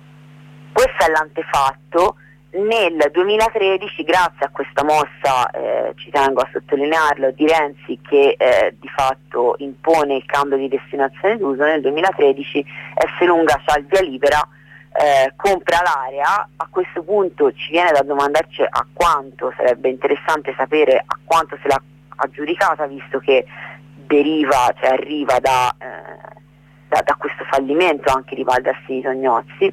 questo 0.72 1.04
è 1.04 1.10
l'antefatto. 1.10 2.16
Nel 2.52 3.10
2013, 3.12 4.02
grazie 4.02 4.46
a 4.46 4.50
questa 4.50 4.82
mossa, 4.82 5.48
eh, 5.50 5.92
ci 5.94 6.10
tengo 6.10 6.40
a 6.40 6.48
sottolinearlo, 6.50 7.30
di 7.30 7.46
Renzi 7.46 8.00
che 8.02 8.34
eh, 8.36 8.74
di 8.76 8.88
fatto 8.88 9.54
impone 9.58 10.16
il 10.16 10.26
cambio 10.26 10.56
di 10.56 10.66
destinazione 10.66 11.36
d'uso, 11.36 11.62
nel 11.62 11.80
2013 11.80 12.64
S. 12.96 13.24
Lunga 13.24 13.60
ha 13.64 13.78
il 13.78 13.86
via 13.86 14.00
libera 14.00 14.48
eh, 14.92 15.32
compra 15.36 15.80
l'area, 15.82 16.48
a 16.56 16.68
questo 16.68 17.02
punto 17.02 17.52
ci 17.52 17.70
viene 17.70 17.92
da 17.92 18.02
domandarci 18.02 18.62
a 18.62 18.86
quanto 18.92 19.52
sarebbe 19.56 19.88
interessante 19.88 20.52
sapere 20.56 21.02
a 21.04 21.18
quanto 21.24 21.56
se 21.62 21.68
l'ha 21.68 21.80
aggiudicata 22.16 22.86
visto 22.86 23.18
che 23.20 23.46
deriva, 23.94 24.74
cioè 24.80 24.90
arriva 24.90 25.38
da, 25.38 25.74
eh, 25.78 26.40
da, 26.88 27.02
da 27.04 27.14
questo 27.16 27.44
fallimento 27.44 28.12
anche 28.12 28.34
di 28.34 28.42
Valdassini 28.42 29.02
Tognozzi 29.02 29.72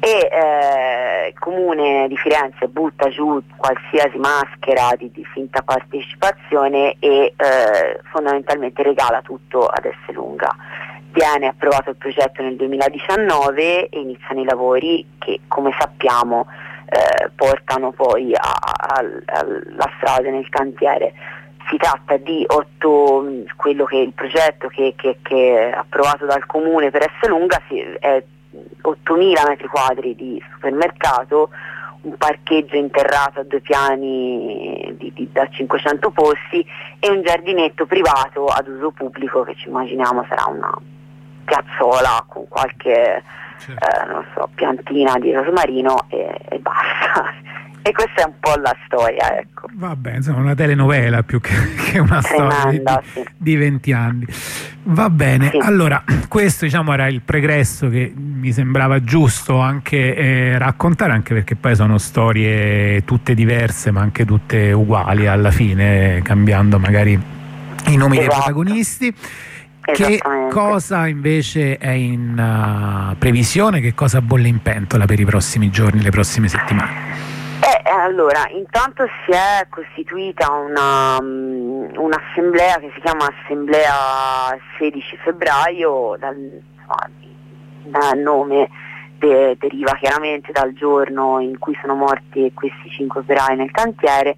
e 0.00 0.28
eh, 0.30 1.28
il 1.28 1.38
comune 1.38 2.06
di 2.06 2.16
Firenze 2.16 2.68
butta 2.68 3.08
giù 3.08 3.42
qualsiasi 3.56 4.18
maschera 4.18 4.94
di, 4.96 5.10
di 5.10 5.24
finta 5.24 5.62
partecipazione 5.62 6.96
e 7.00 7.34
eh, 7.34 8.00
fondamentalmente 8.12 8.82
regala 8.82 9.22
tutto 9.22 9.66
ad 9.66 9.86
Esselunga 9.86 10.54
viene 11.18 11.48
approvato 11.48 11.90
il 11.90 11.96
progetto 11.96 12.42
nel 12.42 12.54
2019 12.54 13.88
e 13.88 13.98
iniziano 13.98 14.40
i 14.40 14.44
lavori 14.44 15.04
che 15.18 15.40
come 15.48 15.74
sappiamo 15.76 16.46
eh, 16.88 17.28
portano 17.34 17.90
poi 17.90 18.32
alla 18.34 19.92
strada 19.96 20.30
nel 20.30 20.48
cantiere. 20.48 21.12
Si 21.68 21.76
tratta 21.76 22.16
di 22.16 22.44
8, 22.46 23.44
quello 23.56 23.84
che 23.84 23.96
il 23.96 24.12
progetto 24.12 24.68
che, 24.68 24.94
che, 24.96 25.18
che 25.20 25.70
è 25.70 25.76
approvato 25.76 26.24
dal 26.24 26.46
comune 26.46 26.90
per 26.90 27.10
Esselunga 27.10 27.60
è 27.98 28.22
8.000 28.82 29.48
metri 29.48 29.66
quadri 29.66 30.14
di 30.14 30.42
supermercato, 30.52 31.50
un 32.02 32.16
parcheggio 32.16 32.76
interrato 32.76 33.40
a 33.40 33.44
due 33.44 33.60
piani 33.60 34.94
di, 34.96 35.12
di, 35.12 35.28
da 35.30 35.46
500 35.50 36.10
posti 36.10 36.64
e 37.00 37.10
un 37.10 37.22
giardinetto 37.22 37.84
privato 37.86 38.46
ad 38.46 38.68
uso 38.68 38.92
pubblico 38.92 39.42
che 39.42 39.54
ci 39.56 39.68
immaginiamo 39.68 40.24
sarà 40.26 40.46
una 40.46 40.72
piazzola 41.48 42.24
con 42.28 42.46
qualche 42.48 43.22
certo. 43.58 43.84
eh, 43.84 44.24
so, 44.34 44.48
piantina 44.54 45.18
di 45.18 45.32
rosmarino 45.32 46.06
e, 46.08 46.38
e 46.48 46.58
basta. 46.58 47.46
E 47.80 47.92
questa 47.92 48.22
è 48.22 48.24
un 48.26 48.34
po' 48.38 48.54
la 48.60 48.74
storia, 48.84 49.38
ecco. 49.38 49.66
Vabbè, 49.72 50.16
insomma, 50.16 50.40
una 50.40 50.54
telenovela 50.54 51.22
più 51.22 51.40
che, 51.40 51.54
che 51.90 51.98
una 51.98 52.20
Tremenda, 52.20 53.02
storia 53.02 53.30
di, 53.38 53.52
di 53.52 53.56
20 53.56 53.92
anni. 53.92 54.26
Va 54.82 55.08
bene, 55.08 55.48
sì. 55.50 55.58
allora 55.62 56.02
questo 56.28 56.66
diciamo 56.66 56.92
era 56.92 57.06
il 57.06 57.22
pregresso 57.22 57.88
che 57.88 58.12
mi 58.14 58.52
sembrava 58.52 59.02
giusto 59.02 59.60
anche 59.60 60.14
eh, 60.14 60.58
raccontare, 60.58 61.12
anche 61.12 61.32
perché 61.32 61.56
poi 61.56 61.74
sono 61.76 61.96
storie 61.96 63.04
tutte 63.04 63.34
diverse 63.34 63.90
ma 63.90 64.02
anche 64.02 64.26
tutte 64.26 64.72
uguali 64.72 65.26
alla 65.26 65.50
fine, 65.50 66.20
cambiando 66.22 66.78
magari 66.78 67.12
i 67.86 67.96
nomi 67.96 68.18
esatto. 68.18 68.18
dei 68.18 68.26
protagonisti. 68.26 69.14
Che 69.92 70.20
cosa 70.50 71.06
invece 71.06 71.78
è 71.78 71.90
in 71.90 72.36
uh, 72.36 73.16
previsione? 73.16 73.80
Che 73.80 73.94
cosa 73.94 74.20
bolle 74.20 74.48
in 74.48 74.60
pentola 74.60 75.06
per 75.06 75.18
i 75.18 75.24
prossimi 75.24 75.70
giorni, 75.70 76.02
le 76.02 76.10
prossime 76.10 76.48
settimane? 76.48 76.90
Eh, 77.60 77.90
allora, 77.90 78.46
intanto 78.50 79.04
si 79.24 79.32
è 79.32 79.66
costituita 79.70 80.50
una, 80.52 81.16
um, 81.18 81.90
un'assemblea 81.96 82.76
che 82.80 82.90
si 82.94 83.00
chiama 83.00 83.32
Assemblea 83.42 84.56
16 84.78 85.18
febbraio, 85.24 86.16
dal, 86.18 86.62
dal 87.84 88.18
nome 88.18 88.68
de, 89.18 89.56
deriva 89.58 89.94
chiaramente 89.94 90.52
dal 90.52 90.72
giorno 90.72 91.40
in 91.40 91.58
cui 91.58 91.76
sono 91.80 91.94
morti 91.94 92.52
questi 92.54 92.90
cinque 92.90 93.20
operai 93.20 93.56
nel 93.56 93.70
cantiere 93.70 94.36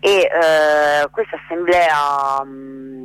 e 0.00 0.20
eh, 0.20 1.08
questa 1.10 1.38
assemblea 1.44 2.42
um, 2.42 2.99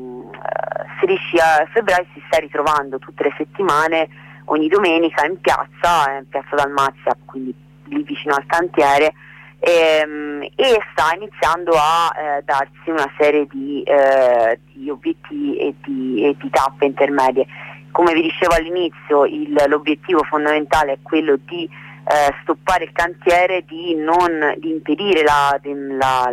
16 1.05 1.69
febbraio 1.71 2.05
si 2.13 2.23
sta 2.25 2.39
ritrovando 2.39 2.97
tutte 2.97 3.23
le 3.23 3.33
settimane, 3.37 4.09
ogni 4.45 4.67
domenica 4.67 5.25
in 5.25 5.39
piazza, 5.39 6.17
in 6.17 6.27
piazza 6.27 6.55
Dalmazia, 6.55 7.15
quindi 7.25 7.53
lì 7.85 8.01
vicino 8.03 8.33
al 8.33 8.45
cantiere, 8.47 9.13
ehm, 9.59 10.41
e 10.55 10.79
sta 10.91 11.15
iniziando 11.15 11.73
a 11.73 12.11
eh, 12.17 12.41
darsi 12.43 12.89
una 12.89 13.09
serie 13.17 13.45
di, 13.47 13.83
eh, 13.83 14.59
di 14.73 14.89
obiettivi 14.89 15.57
e 15.57 15.75
di, 15.83 16.25
e 16.25 16.35
di, 16.37 16.49
tappe 16.49 16.85
intermedie. 16.85 17.45
Come 17.91 18.13
vi 18.13 18.23
dicevo 18.23 18.55
all'inizio, 18.55 19.25
il, 19.25 19.53
l'obiettivo 19.67 20.23
fondamentale 20.23 20.93
è 20.93 20.97
quello 21.01 21.37
di 21.37 21.63
eh, 21.63 22.33
stoppare 22.41 22.85
il 22.85 22.91
cantiere, 22.91 23.63
di, 23.65 23.95
non, 23.95 24.55
di 24.57 24.71
impedire 24.71 25.21
la, 25.23 25.57
la, 25.61 26.29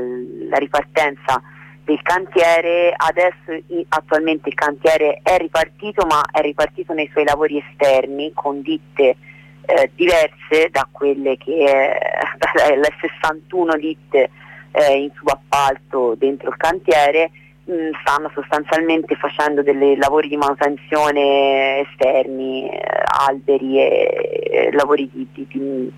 la 0.49 0.57
ripartenza 0.57 1.41
del 1.85 2.01
cantiere, 2.03 2.95
adesso 2.97 3.65
attualmente 3.89 4.49
il 4.49 4.55
cantiere 4.55 5.21
è 5.23 5.37
ripartito 5.39 6.07
ma 6.07 6.23
è 6.31 6.41
ripartito 6.41 6.93
nei 6.93 7.09
suoi 7.13 7.25
lavori 7.25 7.59
esterni 7.59 8.33
con 8.35 8.63
ditte 8.63 9.17
eh, 9.65 9.91
diverse 9.95 10.69
da 10.71 10.87
quelle 10.91 11.37
che 11.37 11.65
è 11.67 12.77
le 12.77 12.95
61 13.01 13.77
ditte 13.77 14.31
eh, 14.73 15.03
in 15.03 15.11
subappalto 15.15 16.15
dentro 16.17 16.51
il 16.51 16.57
cantiere 16.57 17.31
mh, 17.65 17.73
mm, 17.73 17.91
stanno 18.01 18.31
sostanzialmente 18.35 19.15
facendo 19.17 19.63
dei 19.63 19.97
lavori 19.97 20.29
di 20.29 20.37
manutenzione 20.37 21.81
esterni, 21.81 22.69
eh, 22.69 22.81
alberi 23.27 23.79
e 23.81 24.71
lavori 24.73 25.09
di, 25.13 25.27
di, 25.33 25.47
di 25.49 25.93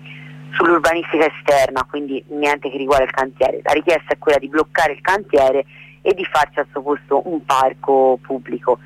sull'urbanistica 0.55 1.25
esterna, 1.25 1.85
quindi 1.89 2.23
niente 2.29 2.69
che 2.69 2.77
riguarda 2.77 3.05
il 3.05 3.11
cantiere. 3.11 3.61
La 3.63 3.73
richiesta 3.73 4.13
è 4.13 4.17
quella 4.17 4.37
di 4.37 4.47
bloccare 4.47 4.93
il 4.93 5.01
cantiere 5.01 5.65
e 6.01 6.13
di 6.13 6.25
farci 6.25 6.59
al 6.59 6.67
suo 6.71 6.81
posto 6.81 7.21
un 7.29 7.45
parco 7.45 8.17
pubblico. 8.21 8.79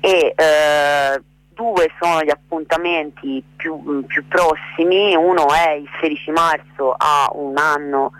E, 0.00 0.34
eh, 0.36 1.22
due 1.48 1.90
sono 2.00 2.22
gli 2.22 2.30
appuntamenti 2.30 3.42
più, 3.56 4.04
più, 4.06 4.26
prossimi, 4.28 5.14
uno 5.14 5.48
è 5.48 5.72
il 5.72 5.88
16 6.00 6.30
marzo 6.30 6.94
a 6.96 7.28
un 7.32 7.56
anno, 7.56 8.12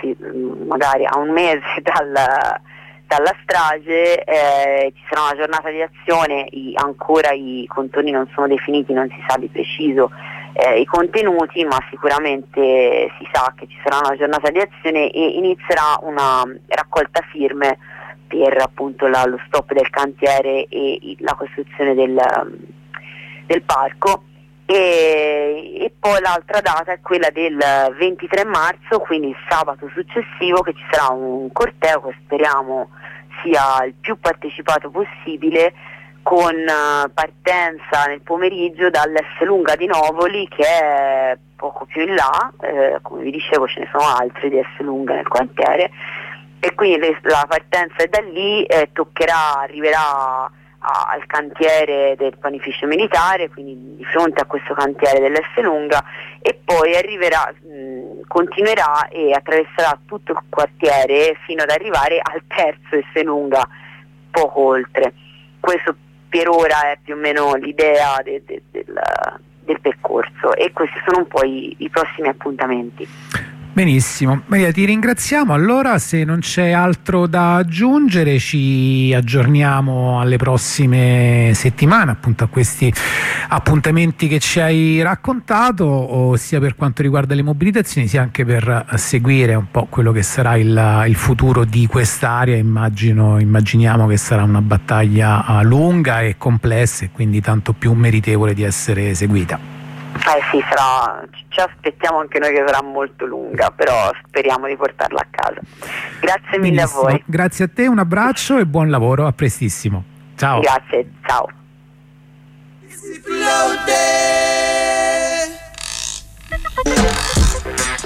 sì, 0.00 0.16
magari 0.66 1.06
a 1.06 1.16
un 1.16 1.30
mese 1.30 1.62
dal, 1.82 2.12
rispetto 3.10 3.16
alla 3.16 3.34
strage, 3.42 4.24
eh, 4.24 4.92
ci 4.94 5.02
sarà 5.08 5.22
una 5.22 5.36
giornata 5.36 5.70
di 5.70 5.82
azione, 5.82 6.46
i, 6.50 6.72
ancora 6.76 7.32
i 7.32 7.64
contorni 7.66 8.12
non 8.12 8.28
sono 8.32 8.46
definiti, 8.46 8.92
non 8.92 9.08
si 9.08 9.22
sa 9.26 9.36
di 9.36 9.48
preciso 9.48 10.10
eh, 10.52 10.80
i 10.80 10.84
contenuti, 10.84 11.64
ma 11.64 11.78
sicuramente 11.90 13.10
si 13.18 13.28
sa 13.32 13.52
che 13.56 13.66
ci 13.66 13.78
sarà 13.82 13.98
una 14.06 14.16
giornata 14.16 14.50
di 14.50 14.58
azione 14.58 15.10
e 15.10 15.26
inizierà 15.28 15.98
una 16.02 16.42
raccolta 16.66 17.20
firme 17.30 17.78
per 18.26 18.60
appunto 18.60 19.08
la, 19.08 19.24
lo 19.26 19.40
stop 19.46 19.72
del 19.72 19.90
cantiere 19.90 20.66
e 20.68 21.16
la 21.18 21.34
costruzione 21.34 21.94
del, 21.94 22.20
del 23.46 23.62
parco. 23.62 24.24
E, 24.66 25.78
e, 25.80 25.92
poi 25.98 26.20
l'altra 26.20 26.60
data 26.60 26.92
è 26.92 27.00
quella 27.00 27.28
del 27.30 27.58
23 27.98 28.44
marzo, 28.44 29.00
quindi 29.00 29.28
il 29.28 29.36
sabato 29.48 29.90
successivo, 29.92 30.62
che 30.62 30.74
ci 30.74 30.84
sarà 30.90 31.12
un 31.12 31.50
corteo 31.50 32.02
che 32.02 32.16
speriamo 32.24 32.90
sia 33.42 33.84
il 33.84 33.94
più 33.94 34.18
partecipato 34.20 34.90
possibile 34.90 35.72
con 36.22 36.54
eh, 36.54 37.10
partenza 37.12 38.06
nel 38.06 38.20
pomeriggio 38.20 38.90
dall'S 38.90 39.40
Lunga 39.40 39.76
di 39.76 39.86
Novoli 39.86 40.46
che 40.48 40.64
è 40.64 41.38
poco 41.56 41.84
più 41.84 42.02
in 42.02 42.14
là, 42.14 42.52
eh, 42.60 42.98
come 43.02 43.22
vi 43.22 43.30
dicevo 43.30 43.66
ce 43.66 43.80
ne 43.80 43.88
sono 43.92 44.04
altri 44.04 44.48
di 44.48 44.60
S 44.60 44.80
Lunga 44.80 45.14
nel 45.14 45.28
quartiere 45.28 45.90
e 46.58 46.74
quindi 46.74 47.16
la 47.22 47.46
partenza 47.48 47.96
è 48.02 48.06
da 48.08 48.20
lì, 48.20 48.64
eh, 48.64 48.90
toccherà, 48.92 49.60
arriverà 49.60 50.50
a, 50.80 51.08
al 51.10 51.26
cantiere 51.26 52.14
del 52.16 52.36
panificio 52.38 52.86
militare, 52.86 53.48
quindi 53.48 53.96
di 53.96 54.04
fronte 54.04 54.40
a 54.40 54.46
questo 54.46 54.74
cantiere 54.74 55.20
dell'S 55.20 55.62
Lunga 55.62 56.02
e 56.40 56.58
poi 56.64 56.94
arriverà, 56.96 57.52
mh, 57.60 58.26
continuerà 58.26 59.08
e 59.08 59.32
attraverserà 59.32 59.98
tutto 60.06 60.32
il 60.32 60.38
quartiere 60.48 61.36
fino 61.44 61.62
ad 61.62 61.70
arrivare 61.70 62.20
al 62.22 62.42
terzo 62.46 63.06
S 63.12 63.22
Lunga, 63.22 63.66
poco 64.30 64.60
oltre. 64.60 65.14
Questo 65.60 65.94
per 66.30 66.48
ora 66.48 66.92
è 66.92 66.98
più 67.02 67.14
o 67.14 67.18
meno 67.18 67.54
l'idea 67.56 68.22
de, 68.22 68.42
de, 68.46 68.62
del, 68.70 69.00
del, 69.64 69.80
percorso 69.80 70.54
e 70.54 70.72
questi 70.72 70.98
sono 71.04 71.18
un 71.18 71.26
po' 71.26 71.44
i, 71.44 71.74
i 71.78 71.90
prossimi 71.90 72.28
appuntamenti. 72.28 73.06
Benissimo, 73.72 74.42
Maria 74.46 74.72
ti 74.72 74.84
ringraziamo, 74.84 75.54
allora 75.54 75.98
se 76.00 76.24
non 76.24 76.40
c'è 76.40 76.70
altro 76.70 77.28
da 77.28 77.54
aggiungere 77.54 78.40
ci 78.40 79.12
aggiorniamo 79.14 80.20
alle 80.20 80.38
prossime 80.38 81.52
settimane 81.54 82.10
appunto 82.10 82.42
a 82.42 82.48
questi 82.48 82.92
appuntamenti 83.48 84.26
che 84.26 84.40
ci 84.40 84.58
hai 84.58 85.00
raccontato 85.02 86.34
sia 86.36 86.58
per 86.58 86.74
quanto 86.74 87.02
riguarda 87.02 87.36
le 87.36 87.42
mobilitazioni 87.42 88.08
sia 88.08 88.22
anche 88.22 88.44
per 88.44 88.86
seguire 88.96 89.54
un 89.54 89.70
po' 89.70 89.86
quello 89.88 90.10
che 90.10 90.24
sarà 90.24 90.56
il, 90.56 91.04
il 91.06 91.14
futuro 91.14 91.64
di 91.64 91.86
quest'area, 91.86 92.56
immaginiamo 92.56 94.08
che 94.08 94.16
sarà 94.16 94.42
una 94.42 94.62
battaglia 94.62 95.60
lunga 95.62 96.22
e 96.22 96.34
complessa 96.36 97.04
e 97.04 97.10
quindi 97.12 97.40
tanto 97.40 97.72
più 97.72 97.92
meritevole 97.92 98.52
di 98.52 98.64
essere 98.64 99.14
seguita. 99.14 99.79
Eh 100.14 100.42
sì, 100.50 100.62
sarà, 100.68 101.22
ci 101.48 101.60
aspettiamo 101.60 102.18
anche 102.18 102.38
noi 102.38 102.52
che 102.52 102.64
sarà 102.66 102.82
molto 102.82 103.24
lunga, 103.24 103.70
però 103.70 104.10
speriamo 104.26 104.66
di 104.66 104.76
portarla 104.76 105.20
a 105.20 105.26
casa. 105.30 105.60
Grazie 106.20 106.58
Benissimo. 106.58 106.62
mille 106.68 106.82
a 106.82 106.86
voi. 106.86 107.22
Grazie 107.26 107.64
a 107.64 107.68
te, 107.72 107.86
un 107.86 107.98
abbraccio 107.98 108.58
e 108.58 108.66
buon 108.66 108.90
lavoro, 108.90 109.26
a 109.26 109.32
prestissimo. 109.32 110.04
Ciao. 110.36 110.60
Grazie, 110.60 111.10
ciao. 111.26 111.48
It's 116.82 117.29